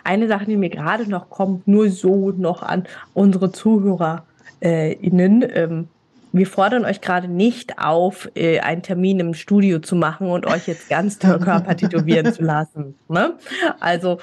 Eine 0.03 0.29
Sache, 0.29 0.47
die 0.47 0.57
mir 0.57 0.71
gerade 0.71 1.09
noch 1.09 1.31
kommt, 1.31 1.69
nur 1.69 1.91
so 1.91 2.31
noch 2.31 2.63
an 2.63 2.85
unsere 3.13 3.53
ZuhörerInnen. 3.53 5.43
Äh, 5.43 5.63
ähm, 5.63 5.89
wir 6.33 6.49
fordern 6.49 6.85
euch 6.85 7.01
gerade 7.01 7.29
nicht 7.29 7.79
auf, 7.79 8.29
äh, 8.35 8.59
einen 8.59 8.83
Termin 8.83 9.21
im 9.21 9.35
Studio 9.35 9.79
zu 9.79 9.95
machen 9.95 10.27
und 10.27 10.47
euch 10.47 10.67
jetzt 10.67 10.89
ganz 10.89 11.21
der 11.21 11.39
Körper 11.39 11.77
tätowieren 11.77 12.33
zu 12.33 12.43
lassen. 12.43 12.97
Ne? 13.09 13.35
Also 13.79 14.19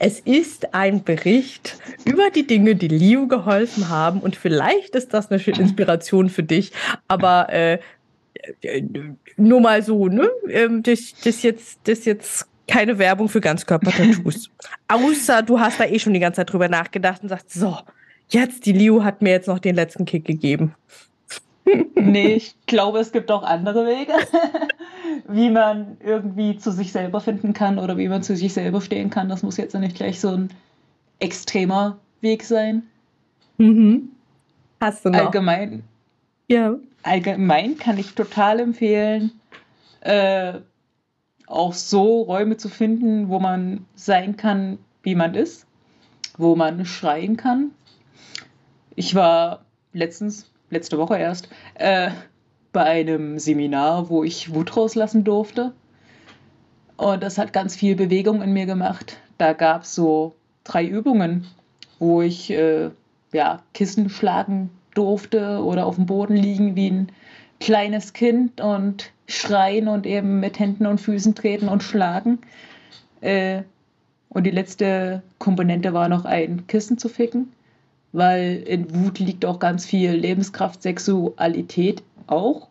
es 0.00 0.18
ist 0.18 0.74
ein 0.74 1.04
Bericht 1.04 1.78
über 2.04 2.30
die 2.34 2.48
Dinge, 2.48 2.74
die 2.74 2.88
Liu 2.88 3.28
geholfen 3.28 3.88
haben 3.88 4.20
und 4.20 4.34
vielleicht 4.34 4.96
ist 4.96 5.14
das 5.14 5.30
eine 5.30 5.40
Inspiration 5.40 6.30
für 6.30 6.42
dich, 6.42 6.72
aber 7.06 7.52
äh 7.52 7.78
nur 9.36 9.60
mal 9.60 9.82
so, 9.82 10.08
ne? 10.08 10.28
Ähm, 10.48 10.82
das, 10.82 11.14
das 11.22 11.42
jetzt, 11.42 11.80
das 11.84 12.04
jetzt 12.04 12.46
keine 12.66 12.98
Werbung 12.98 13.28
für 13.28 13.40
Ganzkörper-Tattoos. 13.40 14.50
Außer 14.88 15.42
du 15.42 15.60
hast 15.60 15.80
da 15.80 15.84
eh 15.84 15.98
schon 15.98 16.14
die 16.14 16.20
ganze 16.20 16.38
Zeit 16.38 16.52
drüber 16.52 16.68
nachgedacht 16.68 17.22
und 17.22 17.28
sagst, 17.28 17.52
so, 17.52 17.78
jetzt, 18.28 18.66
die 18.66 18.72
Liu 18.72 19.04
hat 19.04 19.22
mir 19.22 19.30
jetzt 19.30 19.48
noch 19.48 19.58
den 19.58 19.74
letzten 19.74 20.04
Kick 20.04 20.24
gegeben. 20.24 20.74
nee, 21.94 22.34
ich 22.34 22.54
glaube, 22.66 22.98
es 22.98 23.12
gibt 23.12 23.30
auch 23.30 23.42
andere 23.42 23.86
Wege, 23.86 24.12
wie 25.28 25.50
man 25.50 25.96
irgendwie 26.00 26.56
zu 26.58 26.70
sich 26.70 26.92
selber 26.92 27.20
finden 27.20 27.52
kann 27.52 27.78
oder 27.78 27.96
wie 27.96 28.08
man 28.08 28.22
zu 28.22 28.36
sich 28.36 28.52
selber 28.52 28.80
stehen 28.80 29.10
kann. 29.10 29.28
Das 29.28 29.42
muss 29.42 29.56
jetzt 29.56 29.74
nicht 29.74 29.96
gleich 29.96 30.20
so 30.20 30.30
ein 30.30 30.50
extremer 31.18 31.98
Weg 32.20 32.44
sein. 32.44 32.84
Mhm. 33.58 34.10
Hast 34.80 35.04
du 35.04 35.10
noch? 35.10 35.18
Allgemein. 35.18 35.82
Ja. 36.48 36.76
Allgemein 37.02 37.78
kann 37.78 37.98
ich 37.98 38.14
total 38.14 38.58
empfehlen, 38.58 39.30
äh, 40.00 40.54
auch 41.46 41.72
so 41.72 42.22
Räume 42.22 42.56
zu 42.56 42.68
finden, 42.68 43.28
wo 43.28 43.38
man 43.38 43.86
sein 43.94 44.36
kann, 44.36 44.78
wie 45.02 45.14
man 45.14 45.34
ist, 45.34 45.66
wo 46.36 46.56
man 46.56 46.84
schreien 46.84 47.36
kann. 47.36 47.70
Ich 48.96 49.14
war 49.14 49.64
letztens, 49.92 50.50
letzte 50.68 50.98
Woche 50.98 51.16
erst, 51.16 51.48
äh, 51.74 52.10
bei 52.72 52.84
einem 52.84 53.38
Seminar, 53.38 54.10
wo 54.10 54.24
ich 54.24 54.52
Wut 54.52 54.76
rauslassen 54.76 55.22
durfte. 55.22 55.72
Und 56.96 57.22
das 57.22 57.38
hat 57.38 57.52
ganz 57.52 57.76
viel 57.76 57.94
Bewegung 57.94 58.42
in 58.42 58.52
mir 58.52 58.66
gemacht. 58.66 59.18
Da 59.38 59.52
gab 59.52 59.82
es 59.82 59.94
so 59.94 60.34
drei 60.64 60.84
Übungen, 60.84 61.46
wo 62.00 62.20
ich 62.20 62.50
äh, 62.50 62.90
ja, 63.32 63.62
Kissen 63.74 64.08
schlagen 64.08 64.70
durfte 64.96 65.62
oder 65.62 65.86
auf 65.86 65.96
dem 65.96 66.06
Boden 66.06 66.36
liegen 66.36 66.76
wie 66.76 66.90
ein 66.90 67.12
kleines 67.60 68.12
Kind 68.12 68.60
und 68.60 69.12
schreien 69.26 69.88
und 69.88 70.06
eben 70.06 70.40
mit 70.40 70.58
Händen 70.58 70.86
und 70.86 71.00
Füßen 71.00 71.34
treten 71.34 71.68
und 71.68 71.82
schlagen. 71.82 72.38
Äh, 73.20 73.62
und 74.28 74.44
die 74.44 74.50
letzte 74.50 75.22
Komponente 75.38 75.92
war 75.92 76.08
noch 76.08 76.24
ein 76.24 76.66
Kissen 76.66 76.98
zu 76.98 77.08
ficken, 77.08 77.52
weil 78.12 78.62
in 78.66 78.94
Wut 78.94 79.18
liegt 79.18 79.44
auch 79.44 79.58
ganz 79.58 79.86
viel 79.86 80.12
Lebenskraft, 80.12 80.82
Sexualität 80.82 82.02
auch. 82.26 82.68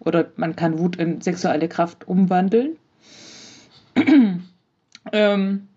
Oder 0.00 0.26
man 0.36 0.56
kann 0.56 0.78
Wut 0.78 0.96
in 0.96 1.20
sexuelle 1.20 1.68
Kraft 1.68 2.06
umwandeln. 2.06 2.76
ähm, 5.12 5.68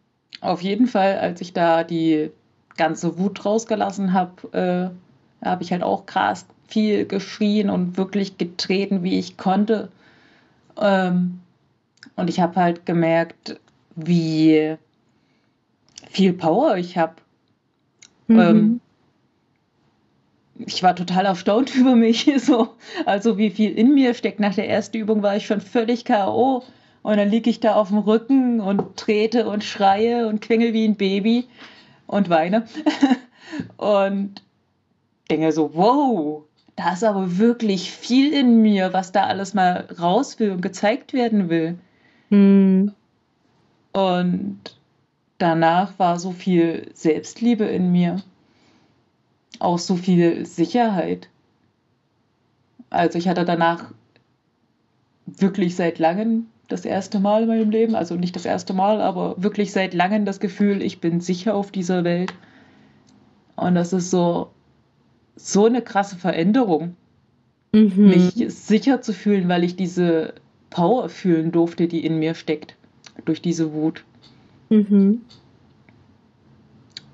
auf 0.41 0.61
jeden 0.61 0.87
Fall, 0.87 1.17
als 1.17 1.41
ich 1.41 1.53
da 1.53 1.83
die 1.83 2.31
ganze 2.77 3.17
Wut 3.17 3.45
rausgelassen 3.45 4.13
habe, 4.13 4.93
äh, 4.93 5.08
habe 5.43 5.63
ich 5.63 5.71
halt 5.71 5.83
auch 5.83 6.05
krass 6.05 6.45
viel 6.69 7.05
geschrien 7.05 7.69
und 7.69 7.97
wirklich 7.97 8.37
getreten, 8.37 9.03
wie 9.03 9.17
ich 9.17 9.37
konnte. 9.37 9.89
Ähm, 10.79 11.39
und 12.15 12.29
ich 12.29 12.39
habe 12.39 12.55
halt 12.55 12.85
gemerkt, 12.85 13.59
wie 13.95 14.75
viel 16.09 16.33
Power 16.33 16.77
ich 16.77 16.97
habe. 16.97 17.15
Mhm. 18.27 18.39
Ähm, 18.39 18.81
ich 20.59 20.83
war 20.83 20.95
total 20.95 21.25
erstaunt 21.25 21.75
über 21.75 21.95
mich, 21.95 22.31
so. 22.37 22.69
also 23.05 23.37
wie 23.37 23.49
viel 23.49 23.71
in 23.71 23.93
mir 23.93 24.13
steckt. 24.13 24.39
Nach 24.39 24.53
der 24.53 24.69
ersten 24.69 24.97
Übung 24.97 25.23
war 25.23 25.35
ich 25.35 25.47
schon 25.47 25.61
völlig 25.61 26.05
K.O. 26.05 26.63
Und 27.01 27.17
dann 27.17 27.29
liege 27.29 27.49
ich 27.49 27.61
da 27.61 27.75
auf 27.75 27.87
dem 27.87 27.97
Rücken 27.97 28.59
und 28.59 28.97
trete 28.97 29.47
und 29.47 29.63
schreie 29.63 30.27
und 30.27 30.41
klingel 30.41 30.73
wie 30.73 30.85
ein 30.85 30.95
Baby 30.95 31.47
und 32.07 32.29
weine. 32.29 32.65
und 33.77 34.41
denke 35.29 35.51
so, 35.51 35.73
wow, 35.73 36.43
da 36.75 36.93
ist 36.93 37.03
aber 37.03 37.37
wirklich 37.37 37.91
viel 37.91 38.33
in 38.33 38.61
mir, 38.61 38.93
was 38.93 39.11
da 39.11 39.25
alles 39.25 39.53
mal 39.53 39.87
raus 39.99 40.39
will 40.39 40.51
und 40.51 40.61
gezeigt 40.61 41.13
werden 41.13 41.49
will. 41.49 41.77
Mhm. 42.29 42.93
Und 43.91 44.59
danach 45.37 45.97
war 45.97 46.19
so 46.19 46.31
viel 46.31 46.89
Selbstliebe 46.93 47.65
in 47.65 47.91
mir, 47.91 48.21
auch 49.59 49.79
so 49.79 49.95
viel 49.95 50.45
Sicherheit. 50.45 51.29
Also 52.89 53.17
ich 53.17 53.27
hatte 53.27 53.45
danach 53.45 53.91
wirklich 55.25 55.75
seit 55.75 55.99
langem 55.99 56.47
das 56.69 56.85
erste 56.85 57.19
Mal 57.19 57.43
in 57.43 57.47
meinem 57.47 57.71
Leben, 57.71 57.95
also 57.95 58.15
nicht 58.15 58.35
das 58.35 58.45
erste 58.45 58.73
Mal, 58.73 59.01
aber 59.01 59.35
wirklich 59.41 59.71
seit 59.71 59.93
langem 59.93 60.25
das 60.25 60.39
Gefühl, 60.39 60.81
ich 60.81 61.01
bin 61.01 61.19
sicher 61.19 61.55
auf 61.55 61.71
dieser 61.71 62.03
Welt. 62.03 62.33
Und 63.55 63.75
das 63.75 63.91
ist 63.91 64.11
so 64.11 64.51
so 65.39 65.65
eine 65.65 65.81
krasse 65.81 66.17
Veränderung, 66.17 66.95
mhm. 67.71 68.07
mich 68.07 68.45
sicher 68.49 69.01
zu 69.01 69.13
fühlen, 69.13 69.47
weil 69.47 69.63
ich 69.63 69.75
diese 69.75 70.33
Power 70.69 71.09
fühlen 71.09 71.51
durfte, 71.51 71.87
die 71.87 72.05
in 72.05 72.19
mir 72.19 72.35
steckt, 72.35 72.75
durch 73.25 73.41
diese 73.41 73.73
Wut. 73.73 74.03
Mhm. 74.69 75.21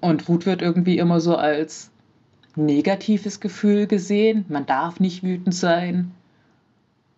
Und 0.02 0.28
Wut 0.28 0.46
wird 0.46 0.62
irgendwie 0.62 0.98
immer 0.98 1.20
so 1.20 1.36
als 1.36 1.92
negatives 2.56 3.40
Gefühl 3.40 3.88
gesehen. 3.88 4.46
Man 4.50 4.66
darf 4.66 5.00
nicht 5.00 5.24
wütend 5.24 5.54
sein 5.54 6.12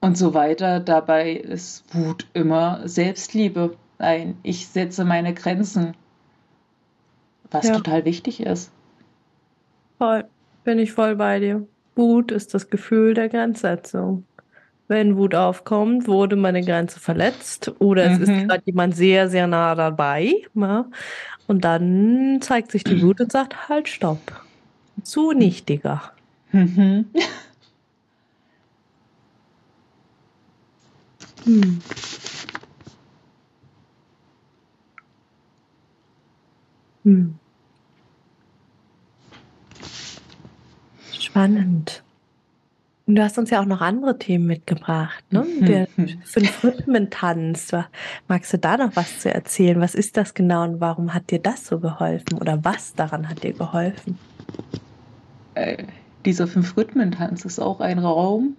und 0.02 0.18
so 0.18 0.34
weiter. 0.34 0.80
Dabei 0.80 1.32
ist 1.32 1.84
Wut 1.94 2.28
immer 2.34 2.88
Selbstliebe. 2.88 3.76
Ein 3.98 4.38
Ich 4.44 4.68
setze 4.68 5.06
meine 5.06 5.34
Grenzen, 5.34 5.96
was 7.50 7.68
ja. 7.68 7.76
total 7.76 8.06
wichtig 8.06 8.42
ist. 8.42 8.72
Voll. 9.98 10.26
Bin 10.68 10.80
ich 10.80 10.92
voll 10.92 11.16
bei 11.16 11.40
dir. 11.40 11.66
Wut 11.96 12.30
ist 12.30 12.54
das 12.54 12.70
Gefühl 12.70 13.14
der 13.14 13.30
Grenzsetzung. 13.30 14.26
Wenn 14.90 15.16
Wut 15.16 15.34
aufkommt, 15.34 16.10
wurde 16.10 16.36
meine 16.36 16.62
Grenze 16.62 17.00
verletzt 17.00 17.72
oder 17.80 18.12
es 18.12 18.20
ist 18.20 18.28
mhm. 18.28 18.50
gerade 18.50 18.64
jemand 18.66 18.94
sehr, 18.94 19.30
sehr 19.30 19.48
nah 19.48 19.76
dabei. 19.76 20.34
Ja? 20.56 20.88
Und 21.48 21.64
dann 21.64 22.40
zeigt 22.42 22.72
sich 22.72 22.84
die 22.84 23.02
Wut 23.02 23.22
und 23.22 23.32
sagt, 23.32 23.70
halt, 23.70 23.88
stopp. 23.88 24.20
Zu 25.04 25.32
nichtiger. 25.32 26.12
Mhm. 26.52 27.06
hm. 31.46 31.80
Hm. 37.06 37.40
Spannend. 41.38 42.04
Und 43.06 43.16
du 43.16 43.24
hast 43.24 43.38
uns 43.38 43.52
ja 43.52 43.62
auch 43.62 43.66
noch 43.66 43.80
andere 43.80 44.18
Themen 44.18 44.48
mitgebracht, 44.48 45.24
ne? 45.32 45.46
Der 45.62 45.88
fünf 46.26 46.64
Rhythmen-Tanz. 46.64 47.74
Magst 48.28 48.54
du 48.54 48.58
da 48.58 48.76
noch 48.76 48.96
was 48.96 49.20
zu 49.20 49.32
erzählen? 49.32 49.80
Was 49.80 49.94
ist 49.94 50.18
das 50.18 50.34
genau 50.34 50.64
und 50.64 50.82
warum 50.82 51.14
hat 51.14 51.30
dir 51.30 51.40
das 51.40 51.68
so 51.68 51.80
geholfen? 51.80 52.40
Oder 52.40 52.66
was 52.66 52.96
daran 52.96 53.30
hat 53.30 53.44
dir 53.44 53.54
geholfen? 53.54 54.18
Äh, 55.54 55.84
dieser 56.26 56.48
fünf 56.48 56.76
Rhythmen-Tanz 56.76 57.46
ist 57.46 57.60
auch 57.60 57.82
ein 57.82 58.00
Raum, 58.00 58.58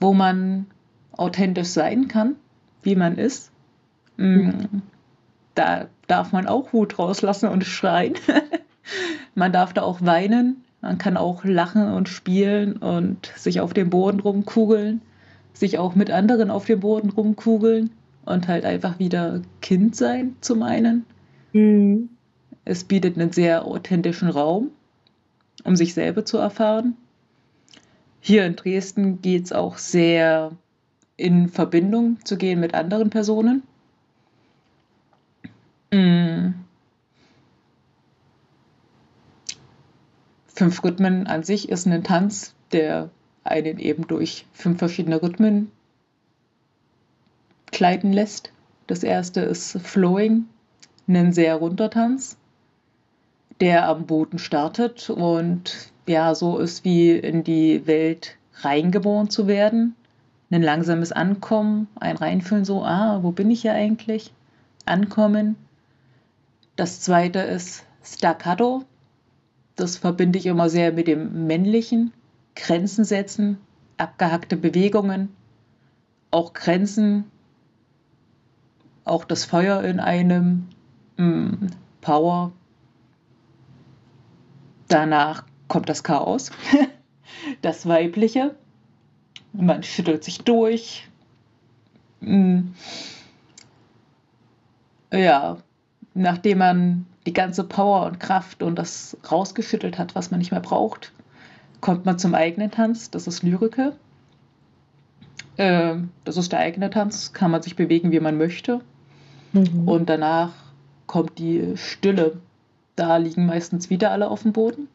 wo 0.00 0.12
man 0.12 0.66
authentisch 1.12 1.68
sein 1.68 2.08
kann, 2.08 2.34
wie 2.82 2.96
man 2.96 3.16
ist. 3.16 3.52
Mhm. 4.16 4.82
Da 5.54 5.86
darf 6.08 6.32
man 6.32 6.48
auch 6.48 6.72
Wut 6.72 6.98
rauslassen 6.98 7.48
und 7.48 7.64
schreien. 7.64 8.14
man 9.36 9.52
darf 9.52 9.72
da 9.72 9.82
auch 9.82 10.02
weinen 10.02 10.65
man 10.86 10.98
kann 10.98 11.16
auch 11.16 11.44
lachen 11.44 11.92
und 11.92 12.08
spielen 12.08 12.76
und 12.76 13.32
sich 13.34 13.60
auf 13.60 13.74
dem 13.74 13.90
Boden 13.90 14.20
rumkugeln, 14.20 15.02
sich 15.52 15.78
auch 15.78 15.96
mit 15.96 16.12
anderen 16.12 16.48
auf 16.48 16.64
dem 16.64 16.78
Boden 16.78 17.10
rumkugeln 17.10 17.90
und 18.24 18.46
halt 18.46 18.64
einfach 18.64 19.00
wieder 19.00 19.42
Kind 19.60 19.96
sein 19.96 20.36
zum 20.40 20.62
einen. 20.62 21.04
Mhm. 21.52 22.10
Es 22.64 22.84
bietet 22.84 23.18
einen 23.18 23.32
sehr 23.32 23.64
authentischen 23.64 24.28
Raum, 24.28 24.70
um 25.64 25.74
sich 25.74 25.92
selber 25.92 26.24
zu 26.24 26.38
erfahren. 26.38 26.96
Hier 28.20 28.46
in 28.46 28.54
Dresden 28.54 29.20
geht 29.22 29.46
es 29.46 29.52
auch 29.52 29.78
sehr 29.78 30.52
in 31.16 31.48
Verbindung 31.48 32.18
zu 32.24 32.36
gehen 32.36 32.60
mit 32.60 32.74
anderen 32.74 33.10
Personen. 33.10 33.64
Mhm. 35.92 36.54
Fünf 40.56 40.82
Rhythmen 40.82 41.26
an 41.26 41.42
sich 41.42 41.68
ist 41.68 41.86
ein 41.86 42.02
Tanz, 42.02 42.54
der 42.72 43.10
einen 43.44 43.78
eben 43.78 44.06
durch 44.06 44.46
fünf 44.54 44.78
verschiedene 44.78 45.22
Rhythmen 45.22 45.70
gleiten 47.70 48.10
lässt. 48.10 48.52
Das 48.86 49.02
erste 49.02 49.40
ist 49.40 49.78
Flowing, 49.78 50.46
ein 51.08 51.34
sehr 51.34 51.56
runder 51.56 51.90
Tanz, 51.90 52.38
der 53.60 53.86
am 53.86 54.06
Boden 54.06 54.38
startet 54.38 55.10
und 55.10 55.92
ja, 56.06 56.34
so 56.34 56.56
ist 56.56 56.84
wie 56.84 57.10
in 57.10 57.44
die 57.44 57.86
Welt 57.86 58.38
reingeboren 58.60 59.28
zu 59.28 59.46
werden. 59.46 59.94
Ein 60.50 60.62
langsames 60.62 61.12
Ankommen, 61.12 61.86
ein 61.96 62.16
Reinfühlen, 62.16 62.64
so, 62.64 62.82
ah, 62.82 63.18
wo 63.22 63.30
bin 63.30 63.50
ich 63.50 63.60
hier 63.60 63.74
eigentlich? 63.74 64.32
Ankommen. 64.86 65.56
Das 66.76 67.02
zweite 67.02 67.40
ist 67.40 67.84
Staccato. 68.02 68.84
Das 69.76 69.98
verbinde 69.98 70.38
ich 70.38 70.46
immer 70.46 70.68
sehr 70.68 70.92
mit 70.92 71.06
dem 71.06 71.46
Männlichen. 71.46 72.12
Grenzen 72.56 73.04
setzen, 73.04 73.58
abgehackte 73.98 74.56
Bewegungen, 74.56 75.28
auch 76.30 76.54
Grenzen, 76.54 77.30
auch 79.04 79.24
das 79.24 79.44
Feuer 79.44 79.82
in 79.84 80.00
einem, 80.00 80.66
mh, 81.18 81.26
mm, 81.26 81.70
Power. 82.00 82.52
Danach 84.88 85.44
kommt 85.68 85.88
das 85.88 86.02
Chaos, 86.02 86.50
das 87.62 87.86
Weibliche. 87.86 88.56
Man 89.52 89.82
schüttelt 89.82 90.24
sich 90.24 90.38
durch. 90.38 91.08
Mh. 92.20 92.36
Mm. 92.36 92.74
Ja, 95.12 95.58
nachdem 96.14 96.58
man 96.58 97.06
die 97.26 97.32
ganze 97.32 97.64
Power 97.64 98.06
und 98.06 98.20
Kraft 98.20 98.62
und 98.62 98.76
das 98.76 99.16
rausgeschüttelt 99.30 99.98
hat, 99.98 100.14
was 100.14 100.30
man 100.30 100.38
nicht 100.38 100.52
mehr 100.52 100.60
braucht, 100.60 101.12
kommt 101.80 102.06
man 102.06 102.18
zum 102.18 102.34
eigenen 102.34 102.70
Tanz. 102.70 103.10
Das 103.10 103.26
ist 103.26 103.42
Lyrike. 103.42 103.92
Äh, 105.56 105.96
das 106.24 106.36
ist 106.36 106.52
der 106.52 106.60
eigene 106.60 106.88
Tanz. 106.88 107.32
Kann 107.32 107.50
man 107.50 107.62
sich 107.62 107.76
bewegen, 107.76 108.12
wie 108.12 108.20
man 108.20 108.38
möchte. 108.38 108.80
Mhm. 109.52 109.88
Und 109.88 110.08
danach 110.08 110.52
kommt 111.06 111.38
die 111.38 111.76
Stille. 111.76 112.40
Da 112.94 113.16
liegen 113.16 113.46
meistens 113.46 113.90
wieder 113.90 114.12
alle 114.12 114.30
auf 114.30 114.42
dem 114.42 114.52
Boden. 114.52 114.88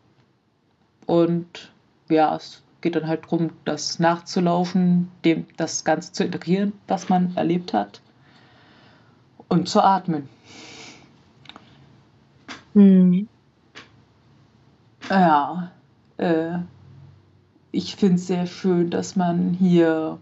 Und 1.05 1.71
ja, 2.09 2.35
es 2.35 2.63
geht 2.79 2.95
dann 2.95 3.07
halt 3.07 3.25
darum, 3.25 3.51
das 3.65 3.99
nachzulaufen, 3.99 5.11
dem, 5.25 5.45
das 5.57 5.83
Ganze 5.83 6.13
zu 6.13 6.23
integrieren, 6.23 6.73
was 6.87 7.09
man 7.09 7.35
erlebt 7.35 7.73
hat. 7.73 8.01
Und 9.49 9.67
zu 9.67 9.83
atmen. 9.83 10.29
Mhm. 12.73 13.27
Ja, 15.09 15.71
äh, 16.17 16.59
ich 17.71 17.95
finde 17.95 18.15
es 18.15 18.27
sehr 18.27 18.45
schön, 18.45 18.89
dass 18.89 19.15
man 19.15 19.53
hier 19.53 20.19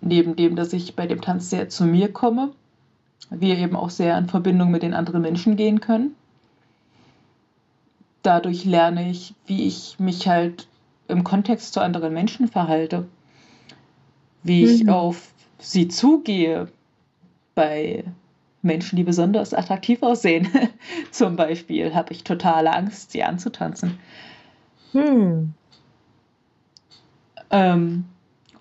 neben 0.00 0.36
dem, 0.36 0.56
dass 0.56 0.72
ich 0.72 0.94
bei 0.94 1.06
dem 1.06 1.20
Tanz 1.20 1.50
sehr 1.50 1.68
zu 1.68 1.84
mir 1.84 2.12
komme, 2.12 2.52
wir 3.30 3.58
eben 3.58 3.76
auch 3.76 3.90
sehr 3.90 4.16
in 4.18 4.28
Verbindung 4.28 4.70
mit 4.70 4.82
den 4.82 4.94
anderen 4.94 5.22
Menschen 5.22 5.56
gehen 5.56 5.80
können. 5.80 6.14
Dadurch 8.22 8.64
lerne 8.64 9.10
ich, 9.10 9.34
wie 9.46 9.66
ich 9.66 9.98
mich 9.98 10.28
halt 10.28 10.68
im 11.08 11.24
Kontext 11.24 11.72
zu 11.72 11.80
anderen 11.80 12.12
Menschen 12.12 12.48
verhalte, 12.48 13.06
wie 14.42 14.64
mhm. 14.64 14.70
ich 14.70 14.88
auf 14.88 15.32
sie 15.58 15.88
zugehe 15.88 16.68
bei 17.54 18.04
Menschen, 18.66 18.96
die 18.96 19.04
besonders 19.04 19.54
attraktiv 19.54 20.02
aussehen. 20.02 20.48
Zum 21.10 21.36
Beispiel 21.36 21.94
habe 21.94 22.12
ich 22.12 22.24
totale 22.24 22.72
Angst, 22.72 23.12
sie 23.12 23.22
anzutanzen. 23.22 23.98
Hm. 24.92 25.54
Ähm, 27.50 28.04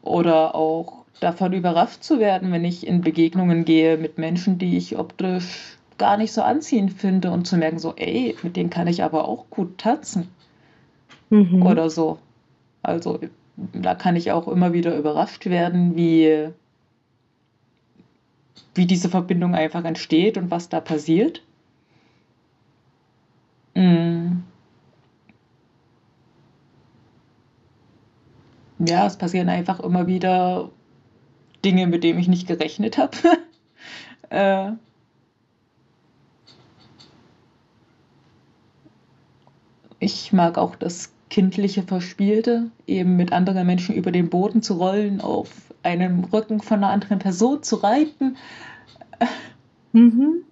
oder 0.01 0.55
auch 0.55 1.05
davon 1.19 1.53
überrascht 1.53 2.03
zu 2.03 2.19
werden, 2.19 2.51
wenn 2.51 2.65
ich 2.65 2.85
in 2.85 3.01
Begegnungen 3.01 3.65
gehe 3.65 3.97
mit 3.97 4.17
Menschen, 4.17 4.57
die 4.57 4.77
ich 4.77 4.97
optisch 4.97 5.77
gar 5.97 6.17
nicht 6.17 6.33
so 6.33 6.41
anziehend 6.41 6.93
finde 6.93 7.31
und 7.31 7.47
zu 7.47 7.57
merken, 7.57 7.79
so, 7.79 7.93
ey, 7.95 8.35
mit 8.43 8.55
denen 8.57 8.69
kann 8.69 8.87
ich 8.87 9.03
aber 9.03 9.27
auch 9.27 9.49
gut 9.49 9.77
tanzen. 9.77 10.29
Mhm. 11.29 11.65
Oder 11.65 11.89
so. 11.89 12.19
Also 12.83 13.19
da 13.73 13.95
kann 13.95 14.15
ich 14.15 14.31
auch 14.31 14.47
immer 14.47 14.73
wieder 14.73 14.97
überrascht 14.97 15.45
werden, 15.45 15.95
wie, 15.95 16.49
wie 18.75 18.85
diese 18.85 19.09
Verbindung 19.09 19.55
einfach 19.55 19.83
entsteht 19.83 20.37
und 20.37 20.51
was 20.51 20.69
da 20.69 20.79
passiert. 20.81 21.41
Mhm. 23.73 24.43
ja, 28.79 29.05
es 29.05 29.17
passieren 29.17 29.49
einfach 29.49 29.79
immer 29.79 30.07
wieder 30.07 30.71
Dinge, 31.63 31.87
mit 31.87 32.03
denen 32.03 32.19
ich 32.19 32.27
nicht 32.27 32.47
gerechnet 32.47 32.97
habe. 32.97 33.17
äh, 34.29 34.71
ich 39.99 40.33
mag 40.33 40.57
auch 40.57 40.75
das 40.75 41.11
kindliche 41.29 41.83
Verspielte, 41.83 42.69
eben 42.85 43.15
mit 43.15 43.31
anderen 43.31 43.65
Menschen 43.65 43.95
über 43.95 44.11
den 44.11 44.29
Boden 44.29 44.61
zu 44.61 44.75
rollen, 44.75 45.21
auf 45.21 45.64
einem 45.85 46.25
Rücken 46.25 46.59
von 46.59 46.77
einer 46.77 46.91
anderen 46.91 47.19
Person 47.19 47.63
zu 47.63 47.77
reiten. 47.77 48.37
Mhm. 49.93 50.43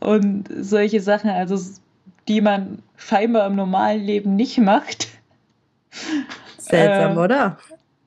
Und 0.00 0.48
solche 0.60 1.00
Sachen, 1.00 1.30
also 1.30 1.58
die 2.28 2.40
man 2.40 2.82
scheinbar 2.96 3.46
im 3.46 3.56
normalen 3.56 4.02
Leben 4.02 4.36
nicht 4.36 4.58
macht. 4.58 5.08
Seltsam, 6.58 7.16
äh, 7.16 7.20
oder? 7.20 7.58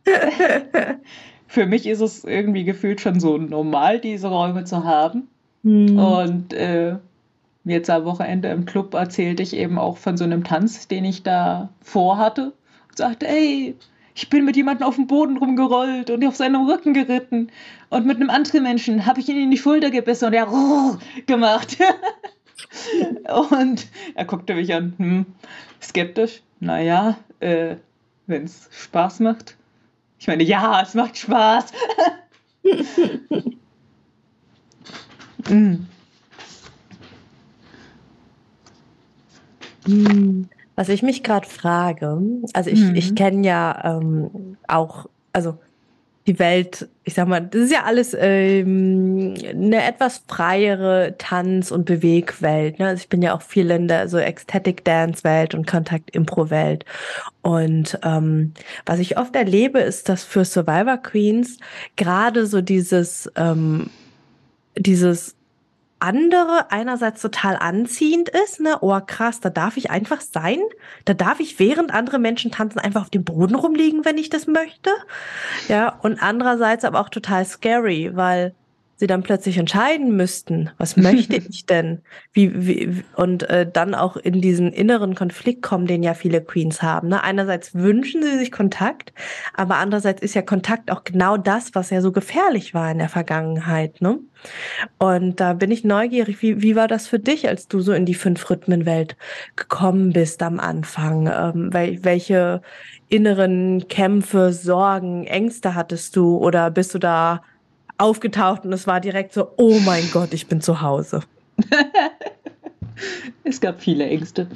für 1.48 1.66
mich 1.66 1.86
ist 1.86 2.02
es 2.02 2.24
irgendwie 2.24 2.64
gefühlt 2.64 3.02
schon 3.02 3.20
so 3.20 3.38
normal, 3.38 4.00
diese 4.00 4.28
Räume 4.28 4.64
zu 4.64 4.84
haben. 4.84 5.28
Mhm. 5.64 6.00
Und 6.00 6.54
äh, 6.54 6.96
jetzt 7.64 7.90
am 7.90 8.06
Wochenende 8.06 8.50
im 8.50 8.66
Club 8.66 8.94
erzählte 8.94 9.44
ich 9.44 9.56
eben 9.56 9.78
auch 9.78 9.98
von 9.98 10.18
so 10.18 10.24
einem 10.24 10.44
Tanz, 10.44 10.88
den 10.88 11.06
ich 11.06 11.24
da 11.24 11.70
vorhatte. 11.82 12.54
Und 12.90 12.98
sagte, 12.98 13.28
ey, 13.28 13.76
ich 14.16 14.30
bin 14.30 14.46
mit 14.46 14.56
jemandem 14.56 14.88
auf 14.88 14.96
dem 14.96 15.08
Boden 15.08 15.38
rumgerollt 15.38 16.10
und 16.10 16.26
auf 16.26 16.36
seinem 16.36 16.68
Rücken 16.68 16.94
geritten. 16.94 17.52
Und 17.90 18.06
mit 18.06 18.18
einem 18.18 18.30
anderen 18.30 18.64
Menschen 18.64 19.06
habe 19.06 19.20
ich 19.20 19.30
ihn 19.30 19.42
in 19.42 19.52
die 19.52 19.58
Schulter 19.58 19.90
gebissen 19.90 20.26
und 20.26 20.34
er 20.34 20.52
oh, 20.52 20.98
gemacht. 21.26 21.78
und 23.52 23.88
er 24.16 24.26
guckte 24.26 24.56
mich 24.56 24.74
an, 24.74 24.94
hm, 24.98 25.26
skeptisch. 25.82 26.42
Naja, 26.60 27.18
äh, 27.40 27.76
wenn 28.28 28.44
es 28.44 28.70
Spaß 28.72 29.20
macht. 29.20 29.58
Ich 30.20 30.28
meine, 30.28 30.44
ja, 30.44 30.82
es 30.82 30.94
macht 30.94 31.18
Spaß. 31.18 31.72
mm. 35.50 35.76
Was 40.76 40.90
ich 40.90 41.04
mich 41.04 41.24
gerade 41.24 41.48
frage, 41.48 42.20
also 42.54 42.70
ich, 42.70 42.80
mhm. 42.80 42.96
ich 42.96 43.16
kenne 43.16 43.46
ja 43.46 43.98
ähm, 44.00 44.58
auch, 44.68 45.08
also 45.32 45.58
die 46.26 46.40
Welt, 46.40 46.88
ich 47.04 47.16
sag 47.16 47.28
mal, 47.28 47.42
das 47.42 47.64
ist 47.64 47.72
ja 47.72 47.84
alles 47.84 48.16
ähm, 48.18 49.34
eine 49.50 49.84
etwas 49.84 50.24
freiere 50.28 51.16
Tanz- 51.18 51.70
und 51.70 51.86
Bewegwelt. 51.86 52.80
Ne? 52.80 52.88
Also 52.88 53.02
ich 53.02 53.10
bin 53.10 53.22
ja 53.22 53.36
auch 53.36 53.42
viel 53.42 53.70
in 53.72 53.90
der 53.90 54.08
so 54.08 54.18
Ecstatic 54.18 54.86
Dance-Welt 54.86 55.54
und 55.54 55.68
Kontakt-Impro-Welt. 55.68 56.86
Und 57.42 58.00
ähm, 58.04 58.54
was 58.86 59.00
ich 59.00 59.18
oft 59.18 59.36
erlebe, 59.36 59.80
ist, 59.80 60.08
dass 60.08 60.24
für 60.24 60.46
Survivor 60.46 60.98
Queens 60.98 61.58
gerade 61.98 62.46
so 62.46 62.62
dieses, 62.62 63.30
ähm, 63.36 63.90
dieses 64.78 65.36
andere 66.04 66.70
einerseits 66.70 67.22
total 67.22 67.56
anziehend 67.56 68.30
ist, 68.30 68.60
ne? 68.60 68.78
Oh 68.82 69.00
krass, 69.06 69.40
da 69.40 69.50
darf 69.50 69.78
ich 69.78 69.90
einfach 69.90 70.22
sein. 70.22 70.60
Da 71.06 71.14
darf 71.14 71.40
ich 71.40 71.60
während 71.60 71.94
andere 71.94 72.20
Menschen 72.20 72.52
tanzen 72.52 72.80
einfach 72.80 73.02
auf 73.04 73.10
dem 73.10 73.24
Boden 73.24 73.56
rumliegen, 73.56 74.06
wenn 74.06 74.18
ich 74.18 74.30
das 74.30 74.46
möchte. 74.46 74.92
Ja, 75.70 75.98
und 76.02 76.22
andererseits 76.22 76.86
aber 76.86 77.00
auch 77.00 77.10
total 77.10 77.46
scary, 77.46 78.12
weil 78.14 78.54
sie 78.96 79.08
dann 79.08 79.24
plötzlich 79.24 79.58
entscheiden 79.58 80.16
müssten, 80.16 80.70
was 80.78 80.98
möchte 80.98 81.36
ich 81.50 81.66
denn? 81.66 82.02
Wie, 82.32 82.68
wie, 82.68 83.04
und 83.16 83.44
äh, 83.50 83.70
dann 83.72 83.96
auch 83.96 84.18
in 84.18 84.42
diesen 84.42 84.72
inneren 84.72 85.16
Konflikt 85.16 85.62
kommen, 85.62 85.88
den 85.88 86.04
ja 86.04 86.14
viele 86.14 86.42
Queens 86.42 86.82
haben. 86.82 87.10
Ne? 87.10 87.24
Einerseits 87.24 87.74
wünschen 87.74 88.22
sie 88.24 88.38
sich 88.38 88.52
Kontakt, 88.52 89.14
aber 89.54 89.78
andererseits 89.78 90.22
ist 90.22 90.36
ja 90.36 90.42
Kontakt 90.42 90.92
auch 90.92 91.04
genau 91.04 91.38
das, 91.38 91.74
was 91.74 91.90
ja 91.90 92.02
so 92.02 92.12
gefährlich 92.12 92.74
war 92.74 92.92
in 92.92 93.00
der 93.00 93.10
Vergangenheit. 93.10 94.02
Ne? 94.02 94.20
Und 95.00 95.40
da 95.40 95.54
bin 95.54 95.72
ich 95.72 95.84
neugierig, 95.84 96.42
wie, 96.42 96.62
wie 96.62 96.76
war 96.76 96.88
das 96.88 97.08
für 97.08 97.20
dich, 97.20 97.48
als 97.48 97.68
du 97.68 97.80
so 97.80 97.94
in 97.94 98.06
die 98.06 98.14
Fünf-Rhythmen-Welt 98.14 99.16
gekommen 99.56 100.14
bist 100.14 100.44
am 100.44 100.60
Anfang? 100.60 101.28
Ähm, 101.28 101.74
wel 101.74 102.04
welche 102.04 102.62
inneren 103.10 103.88
Kämpfe, 103.88 104.54
Sorgen, 104.54 105.26
Ängste 105.26 105.76
hattest 105.76 106.16
du 106.16 106.38
oder 106.38 106.72
bist 106.72 106.94
du 106.94 107.00
da 107.00 107.42
aufgetaucht 107.98 108.66
und 108.66 108.74
es 108.74 108.88
war 108.88 109.00
direkt 109.00 109.34
so, 109.34 109.52
oh 109.58 109.80
mein 109.86 110.10
Gott, 110.12 110.34
ich 110.34 110.48
bin 110.48 110.62
zu 110.62 110.82
Hause. 110.82 111.22
es 113.44 113.62
gab 113.62 113.82
viele 113.82 114.06
Ängste. 114.06 114.48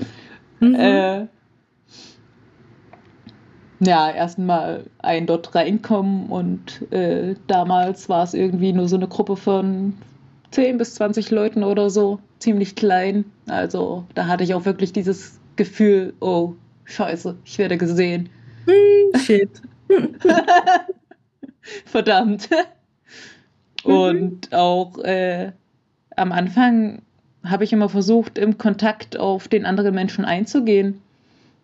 Mhm. 0.60 0.76
Äh, 0.76 1.28
ja, 3.80 4.10
erstmal 4.10 4.86
ein 5.00 5.28
dort 5.28 5.54
reinkommen 5.54 6.28
und 6.28 6.92
äh, 6.92 7.36
damals 7.46 8.10
war 8.10 8.24
es 8.24 8.34
irgendwie 8.34 8.74
nur 8.74 8.88
so 8.88 8.96
eine 8.96 9.08
Gruppe 9.08 9.36
von 9.36 9.94
10 10.52 10.80
bis 10.80 10.96
20 10.96 11.30
Leuten 11.30 11.64
oder 11.64 11.90
so, 11.90 12.20
ziemlich 12.40 12.76
klein. 12.76 13.26
Also 13.48 14.06
da 14.16 14.26
hatte 14.26 14.44
ich 14.44 14.56
auch 14.56 14.66
wirklich 14.66 14.94
dieses 14.94 15.40
Gefühl, 15.58 16.14
oh, 16.22 16.54
scheiße, 16.86 17.36
ich 17.46 17.60
werde 17.60 17.78
gesehen. 17.78 18.30
Hm, 18.66 19.20
shit. 19.20 19.62
Verdammt. 21.86 22.50
Mhm. 23.88 23.94
Und 23.94 24.54
auch 24.54 24.98
äh, 25.00 25.52
am 26.16 26.32
Anfang 26.32 27.02
habe 27.44 27.64
ich 27.64 27.74
immer 27.74 27.90
versucht, 27.90 28.38
im 28.38 28.58
Kontakt 28.58 29.18
auf 29.18 29.48
den 29.48 29.66
anderen 29.66 29.96
Menschen 29.96 30.26
einzugehen. 30.26 31.02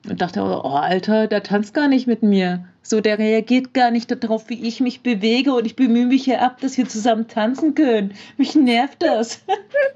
Und 0.10 0.22
dachte, 0.22 0.42
oh 0.42 0.70
Alter, 0.70 1.28
der 1.28 1.44
tanzt 1.44 1.74
gar 1.74 1.88
nicht 1.88 2.08
mit 2.08 2.24
mir. 2.24 2.66
So, 2.82 3.00
der 3.00 3.18
reagiert 3.20 3.74
gar 3.74 3.90
nicht 3.90 4.12
darauf, 4.12 4.50
wie 4.50 4.68
ich 4.68 4.82
mich 4.82 5.00
bewege 5.02 5.54
und 5.54 5.66
ich 5.66 5.78
bemühe 5.78 6.06
mich 6.06 6.26
hier 6.26 6.42
ab, 6.42 6.60
dass 6.60 6.78
wir 6.78 6.88
zusammen 6.90 7.30
tanzen 7.30 7.74
können. 7.74 8.14
Mich 8.38 8.56
nervt 8.56 9.02
das. 9.02 9.42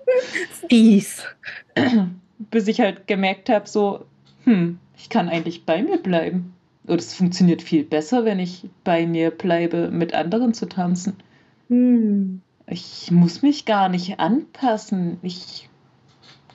Fies. 0.70 1.26
Bis 2.52 2.68
ich 2.70 2.80
halt 2.80 3.08
gemerkt 3.08 3.50
habe, 3.50 3.68
so, 3.68 4.06
hm, 4.46 4.80
ich 4.98 5.10
kann 5.10 5.28
eigentlich 5.28 5.66
bei 5.66 5.84
mir 5.84 5.98
bleiben. 5.98 6.54
Und 6.86 7.02
es 7.02 7.14
funktioniert 7.14 7.62
viel 7.62 7.84
besser, 7.84 8.24
wenn 8.24 8.40
ich 8.40 8.64
bei 8.86 9.06
mir 9.06 9.32
bleibe, 9.32 9.90
mit 9.92 10.14
anderen 10.14 10.54
zu 10.54 10.68
tanzen. 10.70 11.18
Hm. 11.70 12.42
Ich 12.68 13.12
muss 13.12 13.42
mich 13.42 13.66
gar 13.66 13.90
nicht 13.90 14.20
anpassen. 14.20 15.18
Ich 15.22 15.70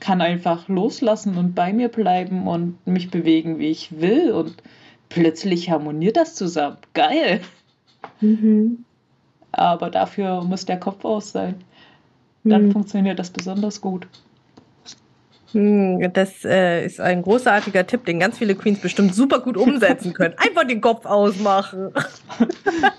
kann 0.01 0.21
einfach 0.21 0.69
loslassen 0.69 1.39
und 1.39 1.55
bei 1.55 1.73
mir 1.73 1.89
bleiben 1.89 2.47
und 2.47 2.87
mich 2.87 3.11
bewegen, 3.11 3.59
wie 3.59 3.71
ich 3.71 4.01
will. 4.01 4.33
Und 4.33 4.63
plötzlich 5.09 5.71
harmoniert 5.71 6.17
das 6.17 6.35
zusammen. 6.35 6.79
Geil. 6.93 7.41
Mhm. 8.21 8.85
Aber 9.53 9.91
dafür 9.91 10.43
muss 10.43 10.65
der 10.67 10.81
Kopf 10.81 11.05
aus 11.05 11.33
sein. 11.33 11.57
Dann 12.45 12.67
mhm. 12.67 12.73
funktioniert 12.73 13.19
das 13.19 13.31
besonders 13.31 13.81
gut. 13.81 14.09
Hm, 15.53 16.13
das 16.13 16.45
äh, 16.45 16.85
ist 16.85 17.01
ein 17.01 17.23
großartiger 17.23 17.87
Tipp, 17.87 18.05
den 18.05 18.19
ganz 18.19 18.39
viele 18.39 18.55
Queens 18.55 18.81
bestimmt 18.81 19.15
super 19.15 19.41
gut 19.41 19.57
umsetzen 19.57 20.15
können. 20.15 20.35
Einfach 20.39 20.67
den 20.67 20.81
Kopf 20.81 21.05
ausmachen. 21.07 21.93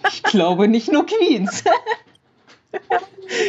Ich 0.08 0.24
glaube 0.24 0.68
nicht 0.68 0.92
nur 0.92 1.06
Queens. 1.06 1.64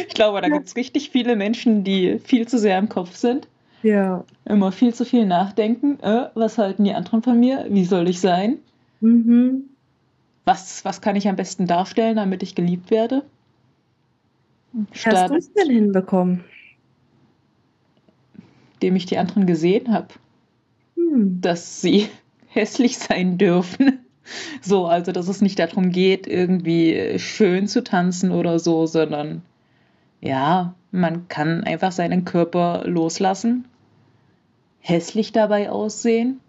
Ich 0.07 0.13
glaube, 0.13 0.41
da 0.41 0.49
gibt 0.49 0.67
es 0.67 0.75
richtig 0.75 1.09
viele 1.09 1.35
Menschen, 1.35 1.83
die 1.83 2.19
viel 2.19 2.47
zu 2.47 2.57
sehr 2.57 2.77
im 2.77 2.89
Kopf 2.89 3.15
sind. 3.15 3.47
Ja. 3.83 4.23
Immer 4.45 4.71
viel 4.71 4.93
zu 4.93 5.05
viel 5.05 5.25
nachdenken. 5.25 5.99
Äh, 6.01 6.29
was 6.33 6.57
halten 6.57 6.83
die 6.83 6.93
anderen 6.93 7.21
von 7.21 7.39
mir? 7.39 7.65
Wie 7.69 7.85
soll 7.85 8.09
ich 8.09 8.19
sein? 8.19 8.57
Mhm. 9.01 9.65
Was, 10.45 10.85
was 10.85 11.01
kann 11.01 11.15
ich 11.15 11.27
am 11.27 11.35
besten 11.35 11.67
darstellen, 11.67 12.15
damit 12.15 12.41
ich 12.43 12.55
geliebt 12.55 12.89
werde? 12.89 13.23
Statt, 14.91 15.15
Hast 15.15 15.29
du 15.31 15.35
es 15.35 15.53
denn 15.53 15.69
hinbekommen? 15.69 16.43
Dem 18.81 18.95
ich 18.95 19.05
die 19.05 19.17
anderen 19.17 19.45
gesehen 19.45 19.93
habe. 19.93 20.07
Hm. 20.95 21.41
Dass 21.41 21.81
sie 21.81 22.09
hässlich 22.47 22.97
sein 22.97 23.37
dürfen. 23.37 23.99
So, 24.59 24.87
also 24.87 25.11
dass 25.11 25.27
es 25.27 25.41
nicht 25.41 25.59
darum 25.59 25.91
geht, 25.91 26.25
irgendwie 26.25 27.19
schön 27.19 27.67
zu 27.67 27.83
tanzen 27.83 28.31
oder 28.31 28.57
so, 28.57 28.87
sondern 28.87 29.43
ja, 30.19 30.73
man 30.91 31.27
kann 31.27 31.63
einfach 31.63 31.91
seinen 31.91 32.25
Körper 32.25 32.81
loslassen, 32.87 33.65
hässlich 34.79 35.31
dabei 35.31 35.69
aussehen 35.69 36.39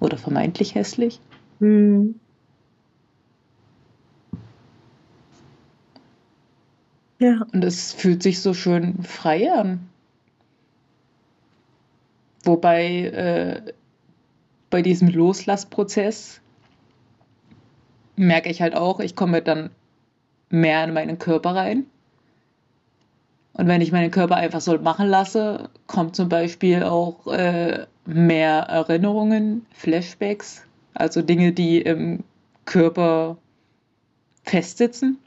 oder 0.00 0.16
vermeintlich 0.16 0.74
hässlich. 0.74 1.20
Hm. 1.60 2.16
Ja. 7.18 7.46
Und 7.52 7.64
es 7.64 7.92
fühlt 7.92 8.22
sich 8.22 8.40
so 8.40 8.54
schön 8.54 9.02
frei 9.02 9.52
an. 9.52 9.88
Wobei 12.44 13.06
äh, 13.06 13.72
bei 14.70 14.82
diesem 14.82 15.08
Loslassprozess 15.08 16.40
merke 18.16 18.50
ich 18.50 18.60
halt 18.60 18.74
auch, 18.74 19.00
ich 19.00 19.16
komme 19.16 19.42
dann 19.42 19.70
mehr 20.50 20.84
in 20.84 20.92
meinen 20.92 21.18
Körper 21.18 21.54
rein. 21.54 21.86
Und 23.54 23.68
wenn 23.68 23.80
ich 23.80 23.92
meinen 23.92 24.10
Körper 24.10 24.36
einfach 24.36 24.60
so 24.60 24.76
machen 24.78 25.08
lasse, 25.08 25.68
kommt 25.86 26.16
zum 26.16 26.28
Beispiel 26.28 26.82
auch 26.82 27.26
äh, 27.28 27.86
mehr 28.04 28.62
Erinnerungen, 28.62 29.64
Flashbacks, 29.72 30.64
also 30.92 31.22
Dinge, 31.22 31.52
die 31.52 31.80
im 31.80 32.24
Körper 32.64 33.36
festsitzen, 34.42 35.18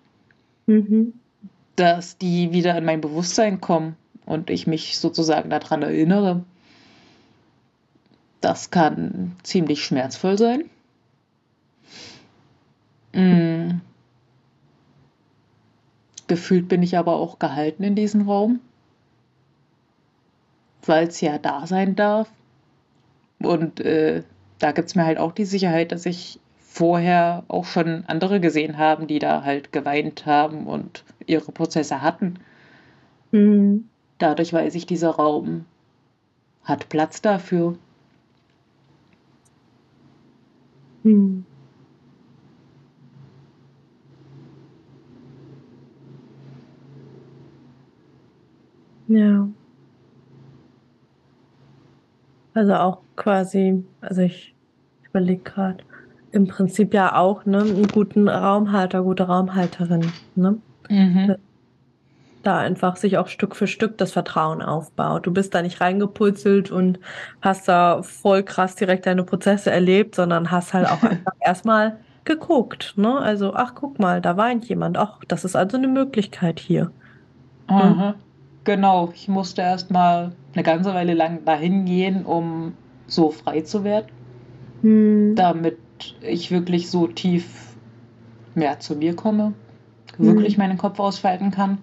mhm. 0.66 1.14
dass 1.76 2.18
die 2.18 2.52
wieder 2.52 2.78
in 2.78 2.86
mein 2.86 3.02
Bewusstsein 3.02 3.62
kommen 3.62 3.96
und 4.26 4.50
ich 4.50 4.68
mich 4.68 5.00
sozusagen 5.00 5.50
daran 5.50 5.82
erinnere. 5.84 6.44
Das 8.48 8.72
kann 8.72 9.36
ziemlich 9.44 9.84
schmerzvoll 9.84 10.38
sein. 10.38 10.70
Mm. 13.12 13.82
Gefühlt 16.28 16.70
bin 16.70 16.82
ich 16.82 16.98
aber 16.98 17.18
auch 17.18 17.40
gehalten 17.40 17.84
in 17.84 17.96
diesem 17.96 18.22
Raum, 18.22 18.62
weil 20.86 21.10
es 21.10 21.20
ja 21.20 21.38
da 21.40 21.68
sein 21.68 21.98
darf. 21.98 22.32
Und 23.40 23.82
äh, 23.82 24.24
da 24.60 24.72
gibt 24.72 24.88
es 24.88 24.96
mir 24.96 25.04
halt 25.04 25.18
auch 25.18 25.34
die 25.34 25.44
Sicherheit, 25.44 25.92
dass 25.92 26.06
ich 26.06 26.40
vorher 26.62 27.44
auch 27.50 27.66
schon 27.66 28.06
andere 28.08 28.40
gesehen 28.40 28.78
haben, 28.78 29.08
die 29.08 29.20
da 29.20 29.44
halt 29.44 29.74
geweint 29.74 30.26
haben 30.26 30.68
und 30.68 31.04
ihre 31.26 31.52
Prozesse 31.52 32.02
hatten. 32.02 32.40
Mhm. 33.34 33.90
Dadurch 34.20 34.54
weiß 34.54 34.74
ich, 34.76 34.86
dieser 34.86 35.10
Raum 35.10 35.66
hat 36.64 36.88
Platz 36.88 37.22
dafür. 37.22 37.78
Hm. 41.08 41.46
Ja. 49.08 49.48
Also 52.54 52.74
auch 52.74 53.02
quasi, 53.16 53.84
also 54.02 54.22
ich 54.22 54.54
überlege 55.08 55.44
gerade, 55.44 55.78
im 56.32 56.48
Prinzip 56.48 56.94
ja 56.94 57.16
auch, 57.16 57.46
ne, 57.46 57.62
einen 57.62 57.88
guten 57.88 58.28
Raumhalter, 58.28 59.04
gute 59.04 59.24
Raumhalterin, 59.24 60.12
ne? 60.36 60.58
Mhm. 60.90 61.36
Da 62.48 62.60
einfach 62.60 62.96
sich 62.96 63.18
auch 63.18 63.28
Stück 63.28 63.58
für 63.58 63.68
Stück 63.68 63.98
das 63.98 64.14
Vertrauen 64.14 64.62
aufbaut. 64.62 65.26
Du 65.28 65.34
bist 65.34 65.54
da 65.54 65.62
nicht 65.62 65.82
reingeputzelt 65.82 66.72
und 66.72 66.98
hast 67.42 67.68
da 67.68 68.04
voll 68.04 68.42
krass 68.42 68.78
direkt 68.78 69.06
deine 69.06 69.26
Prozesse 69.26 69.70
erlebt, 69.70 70.16
sondern 70.16 70.50
hast 70.50 70.74
halt 70.74 70.90
auch 70.90 71.04
einfach 71.04 71.34
erstmal 71.42 71.98
geguckt, 72.24 72.94
ne? 72.96 73.20
Also, 73.20 73.54
ach, 73.54 73.76
guck 73.76 74.00
mal, 74.00 74.22
da 74.22 74.38
weint 74.38 74.64
jemand. 74.64 74.98
Ach, 74.98 75.20
das 75.28 75.44
ist 75.44 75.58
also 75.58 75.76
eine 75.76 75.90
Möglichkeit 75.90 76.62
hier. 76.62 76.94
Mhm. 77.70 78.00
Hm? 78.02 78.14
Genau, 78.64 79.12
ich 79.14 79.28
musste 79.28 79.62
erst 79.62 79.92
mal 79.92 80.32
eine 80.54 80.64
ganze 80.64 80.94
Weile 80.94 81.16
lang 81.16 81.44
dahin 81.44 81.84
gehen, 81.84 82.26
um 82.26 82.76
so 83.08 83.30
frei 83.30 83.60
zu 83.60 83.84
werden, 83.84 84.08
hm. 84.84 85.36
damit 85.36 85.80
ich 86.22 86.50
wirklich 86.50 86.90
so 86.90 87.08
tief 87.08 87.76
mehr 88.56 88.80
zu 88.80 88.96
mir 88.96 89.18
komme, 89.18 89.52
hm. 90.16 90.28
wirklich 90.28 90.58
meinen 90.58 90.78
Kopf 90.78 90.98
ausfalten 91.02 91.52
kann. 91.52 91.80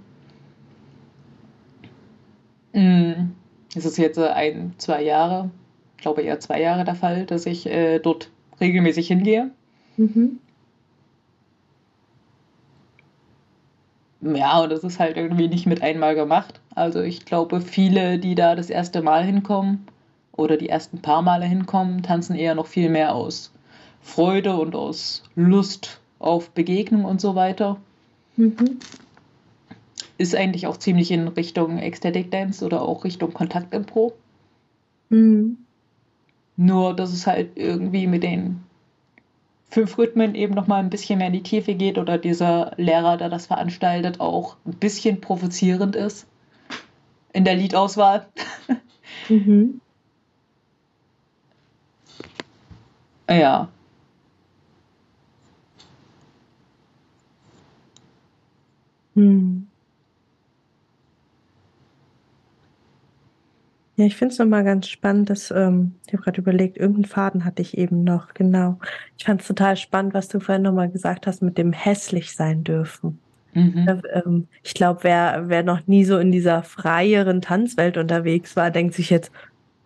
Es 2.74 3.84
ist 3.84 3.98
jetzt 3.98 4.18
ein, 4.18 4.74
zwei 4.78 5.02
Jahre, 5.02 5.50
ich 5.96 6.02
glaube 6.02 6.22
eher 6.22 6.40
zwei 6.40 6.60
Jahre 6.60 6.84
der 6.84 6.96
Fall, 6.96 7.24
dass 7.24 7.46
ich 7.46 7.66
äh, 7.66 8.00
dort 8.00 8.30
regelmäßig 8.60 9.06
hingehe. 9.06 9.50
Mhm. 9.96 10.38
Ja, 14.20 14.62
und 14.62 14.70
das 14.70 14.82
ist 14.84 14.98
halt 14.98 15.16
irgendwie 15.16 15.48
nicht 15.48 15.66
mit 15.66 15.82
einmal 15.82 16.14
gemacht. 16.14 16.60
Also 16.74 17.00
ich 17.00 17.24
glaube, 17.26 17.60
viele, 17.60 18.18
die 18.18 18.34
da 18.34 18.54
das 18.54 18.70
erste 18.70 19.02
Mal 19.02 19.24
hinkommen 19.24 19.86
oder 20.32 20.56
die 20.56 20.68
ersten 20.68 20.98
paar 21.00 21.22
Male 21.22 21.44
hinkommen, 21.44 22.02
tanzen 22.02 22.34
eher 22.34 22.54
noch 22.54 22.66
viel 22.66 22.88
mehr 22.88 23.14
aus 23.14 23.52
Freude 24.00 24.56
und 24.56 24.74
aus 24.74 25.22
Lust 25.36 26.00
auf 26.18 26.50
Begegnung 26.50 27.04
und 27.04 27.20
so 27.20 27.34
weiter. 27.34 27.76
Mhm. 28.36 28.80
Ist 30.16 30.34
eigentlich 30.34 30.66
auch 30.66 30.76
ziemlich 30.76 31.10
in 31.10 31.28
Richtung 31.28 31.78
Ecstatic 31.78 32.30
Dance 32.30 32.64
oder 32.64 32.82
auch 32.82 33.04
Richtung 33.04 33.32
Kontaktimpro. 33.32 34.12
Mhm. 35.08 35.58
Nur, 36.56 36.94
dass 36.94 37.12
es 37.12 37.26
halt 37.26 37.56
irgendwie 37.56 38.06
mit 38.06 38.22
den 38.22 38.62
fünf 39.70 39.98
Rhythmen 39.98 40.36
eben 40.36 40.54
noch 40.54 40.68
mal 40.68 40.78
ein 40.78 40.90
bisschen 40.90 41.18
mehr 41.18 41.26
in 41.26 41.32
die 41.32 41.42
Tiefe 41.42 41.74
geht 41.74 41.98
oder 41.98 42.16
dieser 42.16 42.72
Lehrer, 42.76 43.16
der 43.16 43.28
das 43.28 43.46
veranstaltet, 43.46 44.20
auch 44.20 44.56
ein 44.64 44.74
bisschen 44.74 45.20
provozierend 45.20 45.96
ist 45.96 46.26
in 47.32 47.44
der 47.44 47.56
Liedauswahl. 47.56 48.26
Mhm. 49.28 49.80
ja. 53.28 53.68
Hm. 59.14 59.68
Ja, 63.96 64.06
ich 64.06 64.16
finde 64.16 64.32
es 64.32 64.38
nochmal 64.38 64.64
ganz 64.64 64.88
spannend, 64.88 65.30
dass, 65.30 65.52
ähm, 65.52 65.94
ich 66.06 66.12
habe 66.12 66.24
gerade 66.24 66.40
überlegt, 66.40 66.76
irgendeinen 66.76 67.04
Faden 67.04 67.44
hatte 67.44 67.62
ich 67.62 67.78
eben 67.78 68.02
noch, 68.02 68.34
genau. 68.34 68.78
Ich 69.16 69.24
fand 69.24 69.40
es 69.40 69.46
total 69.46 69.76
spannend, 69.76 70.14
was 70.14 70.28
du 70.28 70.40
vorhin 70.40 70.62
nochmal 70.62 70.90
gesagt 70.90 71.26
hast 71.26 71.42
mit 71.42 71.58
dem 71.58 71.72
hässlich 71.72 72.34
sein 72.34 72.64
dürfen. 72.64 73.20
Mhm. 73.52 73.86
Äh, 73.86 74.18
ähm, 74.18 74.48
ich 74.64 74.74
glaube, 74.74 75.04
wer, 75.04 75.44
wer 75.46 75.62
noch 75.62 75.86
nie 75.86 76.04
so 76.04 76.18
in 76.18 76.32
dieser 76.32 76.64
freieren 76.64 77.40
Tanzwelt 77.40 77.96
unterwegs 77.96 78.56
war, 78.56 78.72
denkt 78.72 78.94
sich 78.94 79.10
jetzt, 79.10 79.30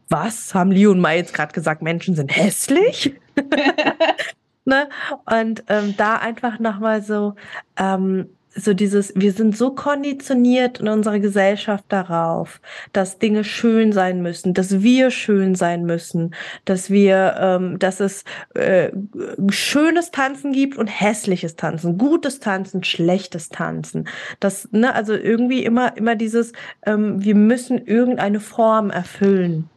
was? 0.08 0.54
Haben 0.54 0.72
Leo 0.72 0.90
und 0.90 1.00
Mai 1.00 1.18
jetzt 1.18 1.34
gerade 1.34 1.52
gesagt, 1.52 1.82
Menschen 1.82 2.14
sind 2.14 2.34
hässlich? 2.34 3.14
ne? 4.64 4.88
Und 5.26 5.64
ähm, 5.68 5.94
da 5.98 6.16
einfach 6.16 6.58
nochmal 6.58 7.02
so, 7.02 7.34
ähm, 7.76 8.30
so 8.58 8.74
dieses, 8.74 9.12
wir 9.14 9.32
sind 9.32 9.56
so 9.56 9.70
konditioniert 9.70 10.80
in 10.80 10.88
unserer 10.88 11.20
Gesellschaft 11.20 11.84
darauf, 11.88 12.60
dass 12.92 13.18
Dinge 13.18 13.44
schön 13.44 13.92
sein 13.92 14.22
müssen, 14.22 14.54
dass 14.54 14.82
wir 14.82 15.10
schön 15.10 15.54
sein 15.54 15.84
müssen, 15.84 16.34
dass 16.64 16.90
wir, 16.90 17.36
ähm, 17.38 17.78
dass 17.78 18.00
es 18.00 18.24
äh, 18.54 18.90
schönes 19.50 20.10
Tanzen 20.10 20.52
gibt 20.52 20.76
und 20.76 20.88
hässliches 20.88 21.56
Tanzen, 21.56 21.98
gutes 21.98 22.40
Tanzen, 22.40 22.84
schlechtes 22.84 23.48
Tanzen. 23.48 24.08
Das, 24.40 24.68
ne, 24.72 24.94
also 24.94 25.14
irgendwie 25.14 25.64
immer, 25.64 25.96
immer 25.96 26.16
dieses, 26.16 26.52
ähm, 26.84 27.24
wir 27.24 27.34
müssen 27.34 27.78
irgendeine 27.86 28.40
Form 28.40 28.90
erfüllen. 28.90 29.70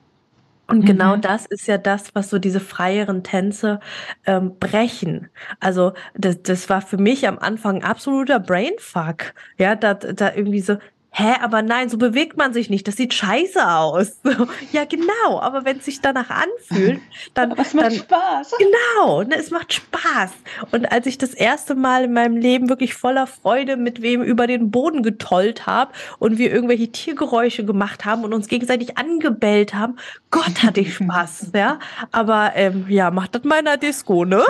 Und 0.72 0.86
genau 0.86 1.18
mhm. 1.18 1.22
das 1.22 1.46
ist 1.46 1.68
ja 1.68 1.78
das, 1.78 2.16
was 2.16 2.30
so 2.30 2.40
diese 2.40 2.62
freieren 2.62 3.24
Tänze 3.24 3.80
ähm, 4.26 4.58
brechen. 4.58 5.30
Also 5.60 5.92
das, 6.16 6.42
das 6.42 6.70
war 6.70 6.82
für 6.82 6.98
mich 6.98 7.28
am 7.28 7.38
Anfang 7.40 7.84
absoluter 7.84 8.40
Brainfuck. 8.40 9.34
Ja, 9.58 9.76
da, 9.76 9.96
da 9.96 10.34
irgendwie 10.34 10.62
so, 10.62 10.78
hä, 11.13 11.34
aber 11.41 11.62
nein, 11.62 11.89
so 11.89 11.97
bewegt 11.97 12.38
man 12.38 12.54
sich 12.54 12.69
nicht, 12.69 12.88
das 12.88 12.95
sieht 12.95 13.13
scheiße 13.13 13.67
aus. 13.67 14.21
ja, 14.71 14.86
genau, 14.86 15.39
aber 15.39 15.65
wenn 15.65 15.78
es 15.78 15.86
sich 15.86 16.00
danach 16.02 16.30
anfühlt, 16.30 17.02
dann. 17.34 17.52
Aber 17.52 17.62
es 17.65 17.74
macht 17.74 17.86
dann, 17.88 17.95
Spaß. 17.95 18.54
Genau, 18.58 19.24
ne, 19.24 19.36
es 19.36 19.52
macht 19.52 19.74
Spaß. 19.74 20.32
Und 20.71 20.91
als 20.91 21.06
ich 21.06 21.17
das 21.17 21.34
erste 21.34 21.76
Mal 21.76 22.06
in 22.06 22.13
meinem 22.13 22.38
Leben 22.38 22.69
wirklich 22.69 22.93
voller 22.93 23.28
Freude 23.28 23.76
mit 23.76 24.02
wem 24.02 24.24
über 24.24 24.47
den 24.47 24.71
Boden 24.71 25.04
getollt 25.04 25.67
habe 25.67 25.91
und 26.19 26.38
wir 26.38 26.52
irgendwelche 26.52 26.91
Tiergeräusche 26.91 27.65
gemacht 27.65 28.06
haben 28.06 28.24
und 28.24 28.34
uns 28.34 28.47
gegenseitig 28.47 28.97
angebellt 28.97 29.74
haben, 29.74 29.97
Gott 30.32 30.63
hatte 30.63 30.80
ich 30.80 30.95
Spaß, 30.95 31.52
ja. 31.56 31.80
Aber 32.12 32.54
ähm, 32.56 32.86
ja, 32.88 33.12
macht 33.12 33.36
das 33.36 33.43
mal 33.43 33.60
in 33.60 33.65
der 33.65 33.78
Disco, 33.78 34.24
ne? 34.24 34.41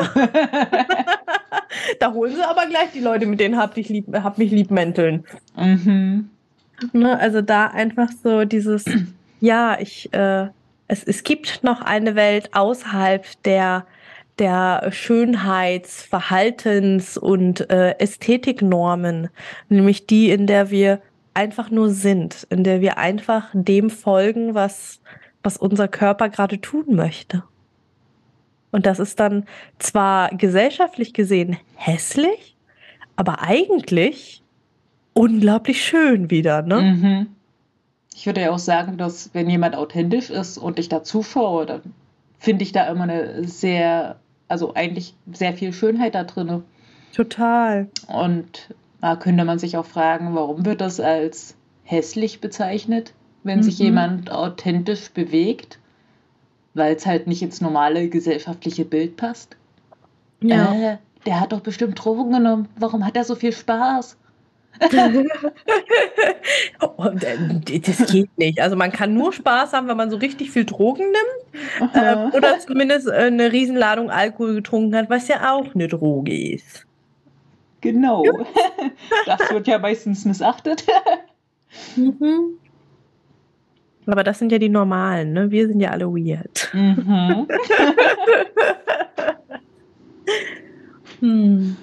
da 2.00 2.14
holen 2.14 2.36
sie 2.36 2.44
aber 2.44 2.68
gleich 2.68 2.92
die 2.94 3.00
Leute, 3.00 3.26
mit 3.26 3.40
denen 3.40 3.58
hab, 3.58 3.76
ich 3.78 3.90
lieb, 3.90 4.06
hab 4.14 4.38
mich 4.38 4.52
lieb 4.52 4.70
mänteln. 4.70 5.26
Mhm. 5.56 6.30
Ne, 6.94 7.20
also 7.20 7.42
da 7.42 7.68
einfach 7.68 8.10
so 8.24 8.46
dieses, 8.46 8.86
ja, 9.40 9.78
ich, 9.80 10.14
äh, 10.14 10.48
es, 10.88 11.04
es 11.04 11.24
gibt 11.24 11.64
noch 11.64 11.82
eine 11.82 12.16
Welt 12.16 12.54
außerhalb 12.54 13.26
der, 13.44 13.86
der 14.40 14.90
Schönheits-, 14.92 16.04
Verhaltens- 16.04 17.18
und 17.18 17.70
äh, 17.70 17.98
Ästhetiknormen, 18.00 19.30
nämlich 19.70 20.08
die, 20.08 20.32
in 20.32 20.48
der 20.48 20.70
wir 20.72 21.02
einfach 21.34 21.70
nur 21.72 21.90
sind, 21.90 22.46
in 22.50 22.64
der 22.64 22.82
wir 22.82 22.98
einfach 22.98 23.50
dem 23.54 23.90
folgen, 23.90 24.54
was, 24.54 25.00
was 25.44 25.58
unser 25.58 25.88
Körper 25.88 26.30
gerade 26.30 26.60
tun 26.60 26.96
möchte. 26.96 27.44
Und 28.72 28.86
das 28.86 29.00
ist 29.00 29.20
dann 29.20 29.46
zwar 29.80 30.30
gesellschaftlich 30.30 31.14
gesehen 31.14 31.58
hässlich, 31.76 32.56
aber 33.16 33.42
eigentlich 33.42 34.41
unglaublich 35.14 35.84
schön 35.84 36.30
wieder, 36.30 36.62
ne? 36.62 36.82
Mhm. 36.82 37.28
Ich 38.14 38.26
würde 38.26 38.42
ja 38.42 38.52
auch 38.52 38.60
sagen, 38.60 38.98
dass 38.98 39.34
wenn 39.34 39.50
jemand 39.50 39.76
authentisch 39.76 40.30
ist 40.30 40.58
und 40.58 40.80
ich 40.80 40.90
da 40.90 41.04
zuschaue, 41.04 41.66
dann 41.66 41.82
finde 42.40 42.64
ich 42.64 42.72
da 42.72 42.88
immer 42.88 43.04
eine 43.04 43.48
sehr, 43.48 44.18
also 44.48 44.74
eigentlich 44.74 45.16
sehr 45.32 45.54
viel 45.54 45.74
Schönheit 45.74 46.16
da 46.16 46.24
drin. 46.24 46.64
Total. 47.14 47.88
Und 48.08 48.70
da 49.00 49.16
könnte 49.16 49.46
man 49.46 49.60
sich 49.60 49.78
auch 49.78 49.86
fragen, 49.86 50.36
warum 50.36 50.66
wird 50.66 50.82
das 50.82 51.00
als 51.00 51.56
hässlich 51.84 52.42
bezeichnet, 52.42 53.14
wenn 53.44 53.60
mhm. 53.60 53.64
sich 53.64 53.80
jemand 53.80 54.32
authentisch 54.32 55.12
bewegt, 55.12 55.80
weil 56.74 56.96
es 56.96 57.06
halt 57.06 57.28
nicht 57.28 57.42
ins 57.42 57.62
normale 57.62 58.10
gesellschaftliche 58.10 58.86
Bild 58.86 59.18
passt. 59.18 59.58
Ja. 60.42 60.74
Äh, 60.74 60.98
der 61.26 61.40
hat 61.40 61.52
doch 61.52 61.62
bestimmt 61.62 62.04
Drogen 62.04 62.32
genommen. 62.32 62.68
Warum 62.78 63.06
hat 63.06 63.16
er 63.16 63.24
so 63.24 63.36
viel 63.36 63.52
Spaß? 63.52 64.18
Und, 66.98 67.24
äh, 67.24 67.38
das 67.80 68.12
geht 68.12 68.36
nicht. 68.38 68.60
Also 68.60 68.76
man 68.76 68.92
kann 68.92 69.14
nur 69.14 69.32
Spaß 69.32 69.74
haben, 69.74 69.88
wenn 69.88 69.98
man 69.98 70.10
so 70.10 70.18
richtig 70.18 70.50
viel 70.52 70.66
Drogen 70.66 71.06
nimmt 71.06 71.94
äh, 71.94 72.16
oder 72.36 72.58
zumindest 72.60 73.08
äh, 73.08 73.12
eine 73.12 73.52
Riesenladung 73.52 74.10
Alkohol 74.10 74.56
getrunken 74.56 74.96
hat, 74.96 75.10
was 75.10 75.28
ja 75.28 75.54
auch 75.54 75.76
eine 75.76 75.88
Droge 75.88 76.36
ist. 76.36 76.88
Genau. 77.82 78.24
Das 79.26 79.40
wird 79.52 79.68
ja 79.68 79.80
meistens 79.80 80.26
missachtet. 80.26 80.86
Mhm. 81.96 82.58
Aber 84.06 84.24
das 84.24 84.40
sind 84.40 84.52
ja 84.52 84.58
die 84.58 84.70
normalen, 84.70 85.34
ne? 85.34 85.52
Wir 85.52 85.68
sind 85.68 85.80
ja 85.80 85.92
alle 85.92 86.08
weird. 86.08 86.70
Mhm. 86.74 87.48
hm. 91.20 91.78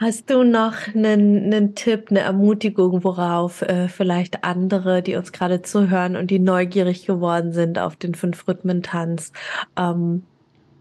Hast 0.00 0.30
du 0.30 0.44
noch 0.44 0.94
einen, 0.94 1.52
einen 1.52 1.74
Tipp, 1.74 2.06
eine 2.08 2.20
Ermutigung, 2.20 3.04
worauf 3.04 3.60
äh, 3.60 3.86
vielleicht 3.86 4.44
andere, 4.44 5.02
die 5.02 5.14
uns 5.14 5.30
gerade 5.30 5.60
zuhören 5.60 6.16
und 6.16 6.30
die 6.30 6.38
neugierig 6.38 7.04
geworden 7.04 7.52
sind 7.52 7.78
auf 7.78 7.96
den 7.96 8.14
Fünf-Rhythmen-Tanz, 8.14 9.30
ähm, 9.76 10.22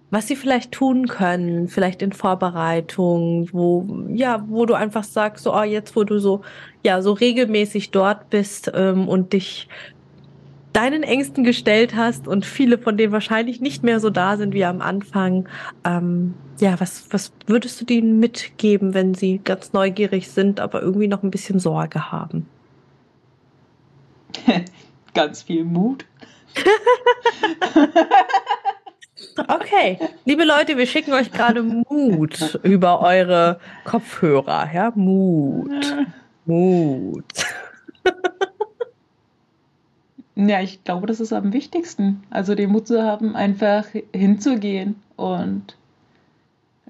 was 0.09 0.27
sie 0.27 0.37
vielleicht 0.37 0.71
tun 0.71 1.07
können, 1.07 1.67
vielleicht 1.67 2.01
in 2.01 2.13
Vorbereitung, 2.13 3.49
wo, 3.51 3.85
ja, 4.07 4.45
wo 4.47 4.65
du 4.65 4.73
einfach 4.73 5.03
sagst, 5.03 5.43
so, 5.43 5.53
oh, 5.53 5.63
jetzt, 5.63 5.97
wo 5.97 6.05
du 6.05 6.19
so, 6.19 6.39
ja, 6.85 7.01
so 7.01 7.11
regelmäßig 7.11 7.91
dort 7.91 8.29
bist 8.29 8.71
ähm, 8.73 9.09
und 9.09 9.33
dich 9.33 9.67
deinen 10.73 11.03
Ängsten 11.03 11.43
gestellt 11.43 11.95
hast 11.95 12.27
und 12.27 12.45
viele 12.45 12.77
von 12.77 12.97
denen 12.97 13.11
wahrscheinlich 13.11 13.61
nicht 13.61 13.83
mehr 13.83 13.99
so 13.99 14.09
da 14.09 14.37
sind 14.37 14.53
wie 14.53 14.65
am 14.65 14.81
Anfang. 14.81 15.47
Ähm, 15.83 16.33
ja, 16.59 16.79
was, 16.79 17.07
was 17.11 17.31
würdest 17.47 17.79
du 17.81 17.85
denen 17.85 18.19
mitgeben, 18.19 18.93
wenn 18.93 19.13
sie 19.13 19.39
ganz 19.43 19.73
neugierig 19.73 20.29
sind, 20.29 20.59
aber 20.59 20.81
irgendwie 20.81 21.07
noch 21.07 21.23
ein 21.23 21.31
bisschen 21.31 21.59
Sorge 21.59 22.11
haben? 22.11 22.47
ganz 25.13 25.43
viel 25.43 25.63
Mut. 25.63 26.05
Okay, 29.47 29.99
liebe 30.25 30.43
Leute, 30.43 30.77
wir 30.77 30.85
schicken 30.85 31.13
euch 31.13 31.31
gerade 31.31 31.61
Mut 31.61 32.59
über 32.63 33.01
eure 33.01 33.59
Kopfhörer. 33.83 34.69
Ja, 34.73 34.91
Mut. 34.95 35.95
Mut. 36.45 37.45
Ja, 40.47 40.61
ich 40.61 40.85
glaube, 40.85 41.05
das 41.05 41.19
ist 41.19 41.33
am 41.33 41.51
wichtigsten. 41.51 42.23
Also 42.29 42.55
den 42.55 42.71
Mut 42.71 42.87
zu 42.87 43.03
haben, 43.03 43.35
einfach 43.35 43.85
hinzugehen. 44.15 44.95
Und 45.17 45.75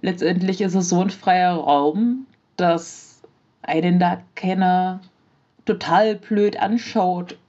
letztendlich 0.02 0.62
ist 0.62 0.76
es 0.76 0.90
so 0.90 1.02
ein 1.02 1.10
freier 1.10 1.56
Raum, 1.56 2.28
dass 2.58 3.24
einen 3.64 3.98
da 3.98 4.22
keiner 4.36 5.00
total 5.66 6.16
blöd 6.16 6.60
anschaut. 6.62 7.40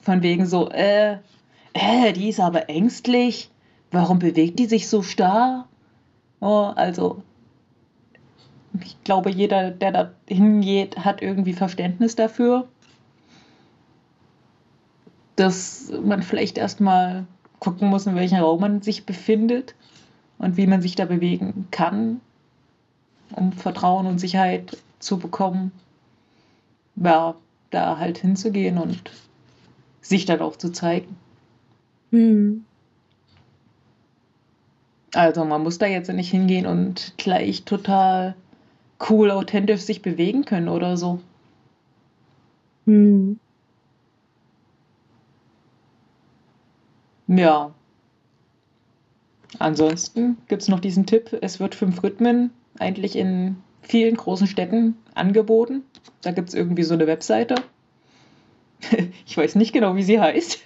Von 0.00 0.22
wegen 0.22 0.46
so, 0.46 0.70
äh, 0.70 1.18
äh, 1.74 2.12
die 2.14 2.30
ist 2.30 2.40
aber 2.40 2.70
ängstlich. 2.70 3.50
Warum 3.90 4.18
bewegt 4.18 4.58
die 4.58 4.66
sich 4.66 4.88
so 4.88 5.02
starr? 5.02 5.68
Oh, 6.40 6.72
also, 6.74 7.22
ich 8.82 8.96
glaube, 9.04 9.30
jeder, 9.30 9.72
der 9.72 9.92
da 9.92 10.10
hingeht, 10.26 11.04
hat 11.04 11.20
irgendwie 11.20 11.52
Verständnis 11.52 12.16
dafür, 12.16 12.66
dass 15.40 15.90
man 16.02 16.22
vielleicht 16.22 16.58
erstmal 16.58 17.26
gucken 17.60 17.88
muss, 17.88 18.06
in 18.06 18.14
welchem 18.14 18.38
Raum 18.38 18.60
man 18.60 18.82
sich 18.82 19.06
befindet 19.06 19.74
und 20.38 20.56
wie 20.56 20.66
man 20.66 20.82
sich 20.82 20.96
da 20.96 21.06
bewegen 21.06 21.66
kann, 21.70 22.20
um 23.34 23.52
Vertrauen 23.52 24.06
und 24.06 24.18
Sicherheit 24.18 24.76
zu 24.98 25.18
bekommen. 25.18 25.72
Ja, 26.96 27.34
da 27.70 27.98
halt 27.98 28.18
hinzugehen 28.18 28.76
und 28.76 29.10
sich 30.02 30.26
dann 30.26 30.40
auch 30.40 30.56
zu 30.56 30.72
zeigen. 30.72 31.16
Hm. 32.10 32.64
Also 35.14 35.44
man 35.44 35.62
muss 35.62 35.78
da 35.78 35.86
jetzt 35.86 36.12
nicht 36.12 36.30
hingehen 36.30 36.66
und 36.66 37.14
gleich 37.16 37.64
total 37.64 38.34
cool, 39.08 39.30
authentisch 39.30 39.80
sich 39.80 40.02
bewegen 40.02 40.44
können 40.44 40.68
oder 40.68 40.96
so. 40.96 41.20
Hm. 42.86 43.38
Ja. 47.38 47.70
Ansonsten 49.58 50.38
gibt 50.48 50.62
es 50.62 50.68
noch 50.68 50.80
diesen 50.80 51.06
Tipp, 51.06 51.36
es 51.40 51.60
wird 51.60 51.74
fünf 51.74 52.02
Rhythmen 52.02 52.50
eigentlich 52.78 53.16
in 53.16 53.56
vielen 53.82 54.16
großen 54.16 54.46
Städten 54.46 54.96
angeboten. 55.14 55.82
Da 56.22 56.32
gibt 56.32 56.48
es 56.48 56.54
irgendwie 56.54 56.82
so 56.82 56.94
eine 56.94 57.06
Webseite. 57.06 57.56
ich 59.26 59.36
weiß 59.36 59.54
nicht 59.54 59.72
genau, 59.72 59.96
wie 59.96 60.02
sie 60.02 60.20
heißt. 60.20 60.58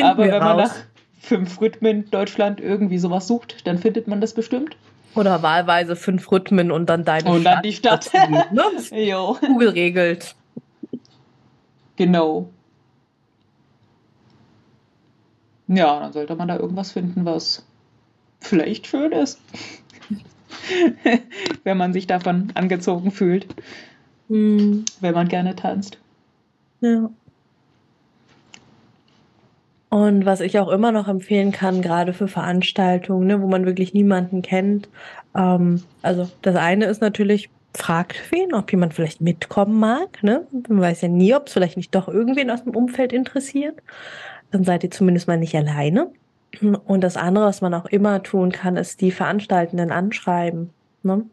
Aber 0.00 0.24
wenn 0.24 0.38
man 0.38 0.56
nach 0.58 0.74
fünf 1.20 1.60
Rhythmen 1.60 2.10
Deutschland 2.10 2.60
irgendwie 2.60 2.98
sowas 2.98 3.26
sucht, 3.26 3.66
dann 3.66 3.78
findet 3.78 4.08
man 4.08 4.20
das 4.20 4.34
bestimmt. 4.34 4.76
Oder 5.14 5.42
wahlweise 5.42 5.96
fünf 5.96 6.30
Rhythmen 6.30 6.70
und 6.70 6.86
dann 6.86 7.04
deine 7.04 7.30
und 7.30 7.40
Stadt. 7.42 7.44
Und 7.44 7.44
dann 7.44 7.62
die 7.62 7.72
Stadt. 7.72 8.10
Dazu, 8.12 8.94
ne? 8.94 9.36
Google 9.46 9.68
regelt. 9.70 10.34
Genau. 11.96 12.50
Ja, 15.66 16.00
dann 16.00 16.12
sollte 16.12 16.36
man 16.36 16.48
da 16.48 16.58
irgendwas 16.58 16.92
finden, 16.92 17.24
was 17.24 17.64
vielleicht 18.40 18.86
schön 18.86 19.12
ist. 19.12 19.40
Wenn 21.64 21.78
man 21.78 21.92
sich 21.92 22.06
davon 22.06 22.52
angezogen 22.54 23.10
fühlt. 23.10 23.46
Hm. 24.28 24.84
Wenn 25.00 25.14
man 25.14 25.28
gerne 25.28 25.56
tanzt. 25.56 25.98
Ja. 26.80 27.10
Und 29.94 30.26
was 30.26 30.40
ich 30.40 30.58
auch 30.58 30.70
immer 30.70 30.90
noch 30.90 31.06
empfehlen 31.06 31.52
kann, 31.52 31.80
gerade 31.80 32.12
für 32.12 32.26
Veranstaltungen, 32.26 33.28
ne, 33.28 33.40
wo 33.40 33.46
man 33.46 33.64
wirklich 33.64 33.94
niemanden 33.94 34.42
kennt. 34.42 34.88
Ähm, 35.36 35.82
also 36.02 36.28
das 36.42 36.56
eine 36.56 36.86
ist 36.86 37.00
natürlich, 37.00 37.48
fragt 37.76 38.32
wen, 38.32 38.54
ob 38.54 38.72
jemand 38.72 38.94
vielleicht 38.94 39.20
mitkommen 39.20 39.78
mag. 39.78 40.20
Ne? 40.22 40.48
Man 40.68 40.80
weiß 40.80 41.02
ja 41.02 41.08
nie, 41.08 41.32
ob 41.32 41.46
es 41.46 41.52
vielleicht 41.52 41.76
nicht 41.76 41.94
doch 41.94 42.08
irgendwen 42.08 42.50
aus 42.50 42.64
dem 42.64 42.74
Umfeld 42.74 43.12
interessiert. 43.12 43.80
Dann 44.54 44.62
seid 44.62 44.84
ihr 44.84 44.90
zumindest 44.92 45.26
mal 45.26 45.36
nicht 45.36 45.56
alleine. 45.56 46.12
Und 46.86 47.00
das 47.00 47.16
andere, 47.16 47.46
was 47.46 47.60
man 47.60 47.74
auch 47.74 47.86
immer 47.86 48.22
tun 48.22 48.52
kann, 48.52 48.76
ist 48.76 49.00
die 49.00 49.10
Veranstaltenden 49.10 49.90
anschreiben. 49.90 50.70
Ne? 51.02 51.24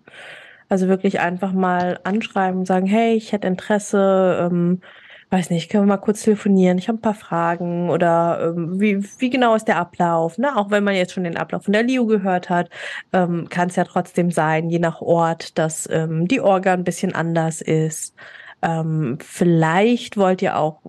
Also 0.70 0.88
wirklich 0.88 1.20
einfach 1.20 1.54
mal 1.54 2.00
anschreiben 2.04 2.62
und 2.62 2.66
sagen, 2.66 2.88
hey, 2.88 3.14
ich 3.14 3.32
hätte 3.32 3.46
Interesse, 3.46 4.40
ähm, 4.42 4.82
weiß 5.30 5.52
nicht, 5.52 5.70
können 5.70 5.84
wir 5.84 5.90
mal 5.90 5.98
kurz 5.98 6.24
telefonieren? 6.24 6.80
Ich 6.80 6.88
habe 6.88 6.98
ein 6.98 7.02
paar 7.02 7.14
Fragen 7.14 7.92
oder 7.92 8.56
ähm, 8.56 8.82
wie, 8.82 9.04
wie 9.20 9.30
genau 9.30 9.54
ist 9.54 9.68
der 9.68 9.78
Ablauf? 9.78 10.40
Ne? 10.40 10.58
Auch 10.58 10.72
wenn 10.72 10.84
man 10.84 10.96
jetzt 10.96 11.14
schon 11.14 11.24
den 11.24 11.38
Ablauf 11.38 11.66
von 11.66 11.74
der 11.74 11.84
Liu 11.84 12.08
gehört 12.08 12.50
hat, 12.50 12.72
ähm, 13.14 13.50
kann 13.50 13.70
es 13.70 13.76
ja 13.76 13.84
trotzdem 13.84 14.32
sein, 14.32 14.72
je 14.72 14.80
nach 14.80 15.00
Ort, 15.00 15.60
dass 15.60 15.88
ähm, 15.92 16.28
die 16.28 16.42
Orga 16.42 16.74
ein 16.74 16.84
bisschen 16.84 17.14
anders 17.14 17.62
ist. 17.62 18.16
Ähm, 18.64 19.18
vielleicht 19.20 20.18
wollt 20.18 20.42
ihr 20.44 20.58
auch, 20.58 20.82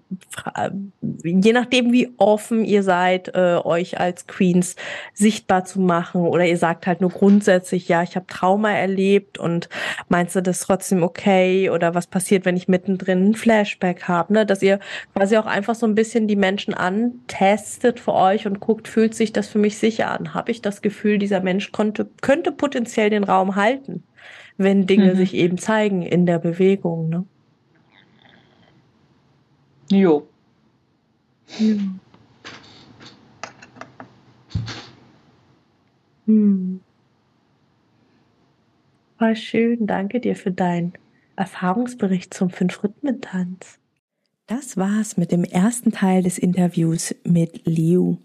je 1.24 1.52
nachdem, 1.52 1.90
wie 1.90 2.12
offen 2.18 2.64
ihr 2.64 2.82
seid, 2.82 3.34
äh, 3.34 3.56
euch 3.64 3.98
als 3.98 4.26
Queens 4.26 4.76
sichtbar 5.14 5.64
zu 5.64 5.80
machen, 5.80 6.22
oder 6.22 6.44
ihr 6.44 6.58
sagt 6.58 6.86
halt 6.86 7.00
nur 7.00 7.10
grundsätzlich, 7.10 7.88
ja, 7.88 8.02
ich 8.02 8.14
habe 8.14 8.26
Trauma 8.26 8.72
erlebt 8.72 9.38
und 9.38 9.70
meinst 10.08 10.36
du 10.36 10.42
das 10.42 10.60
trotzdem 10.60 11.02
okay? 11.02 11.70
Oder 11.70 11.94
was 11.94 12.06
passiert, 12.06 12.44
wenn 12.44 12.56
ich 12.56 12.68
mittendrin 12.68 13.30
ein 13.30 13.34
Flashback 13.34 14.06
habe? 14.06 14.34
Ne? 14.34 14.44
Dass 14.44 14.62
ihr 14.62 14.78
quasi 15.14 15.38
auch 15.38 15.46
einfach 15.46 15.74
so 15.74 15.86
ein 15.86 15.94
bisschen 15.94 16.28
die 16.28 16.36
Menschen 16.36 16.74
antestet 16.74 18.00
für 18.00 18.12
euch 18.12 18.46
und 18.46 18.60
guckt, 18.60 18.86
fühlt 18.86 19.14
sich 19.14 19.32
das 19.32 19.48
für 19.48 19.58
mich 19.58 19.78
sicher 19.78 20.10
an? 20.10 20.34
Habe 20.34 20.50
ich 20.50 20.60
das 20.60 20.82
Gefühl, 20.82 21.18
dieser 21.18 21.40
Mensch 21.40 21.72
konnte, 21.72 22.08
könnte 22.20 22.52
potenziell 22.52 23.08
den 23.08 23.24
Raum 23.24 23.56
halten, 23.56 24.02
wenn 24.58 24.86
Dinge 24.86 25.14
mhm. 25.14 25.16
sich 25.16 25.34
eben 25.34 25.56
zeigen 25.56 26.02
in 26.02 26.26
der 26.26 26.38
Bewegung. 26.38 27.08
Ne? 27.08 27.24
Jo. 29.92 30.26
Ja. 31.58 31.76
Hm. 36.26 36.80
War 39.18 39.34
schön. 39.34 39.86
Danke 39.86 40.20
dir 40.20 40.34
für 40.34 40.50
deinen 40.50 40.94
Erfahrungsbericht 41.36 42.32
zum 42.32 42.48
Fünf-Rhythmen-Tanz. 42.48 43.81
Das 44.54 44.76
war's 44.76 45.16
mit 45.16 45.32
dem 45.32 45.44
ersten 45.44 45.92
Teil 45.92 46.22
des 46.22 46.36
Interviews 46.36 47.14
mit 47.24 47.62
Liu. 47.64 48.18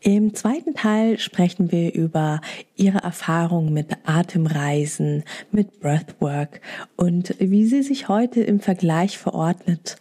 Im 0.00 0.34
zweiten 0.34 0.74
Teil 0.74 1.20
sprechen 1.20 1.70
wir 1.70 1.94
über 1.94 2.40
ihre 2.74 2.98
Erfahrung 2.98 3.72
mit 3.72 3.96
Atemreisen, 4.02 5.22
mit 5.52 5.78
Breathwork 5.78 6.60
und 6.96 7.36
wie 7.38 7.66
sie 7.66 7.84
sich 7.84 8.08
heute 8.08 8.40
im 8.40 8.58
Vergleich 8.58 9.16
verordnet 9.16 9.94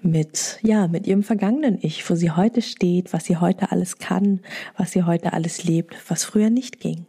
mit, 0.00 0.60
ja, 0.62 0.86
mit 0.86 1.08
ihrem 1.08 1.24
vergangenen 1.24 1.80
Ich, 1.82 2.08
wo 2.08 2.14
sie 2.14 2.30
heute 2.30 2.62
steht, 2.62 3.12
was 3.12 3.24
sie 3.24 3.38
heute 3.38 3.72
alles 3.72 3.98
kann, 3.98 4.38
was 4.76 4.92
sie 4.92 5.02
heute 5.02 5.32
alles 5.32 5.64
lebt, 5.64 5.96
was 6.08 6.22
früher 6.22 6.50
nicht 6.50 6.78
ging. 6.78 7.04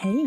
Hey, 0.00 0.26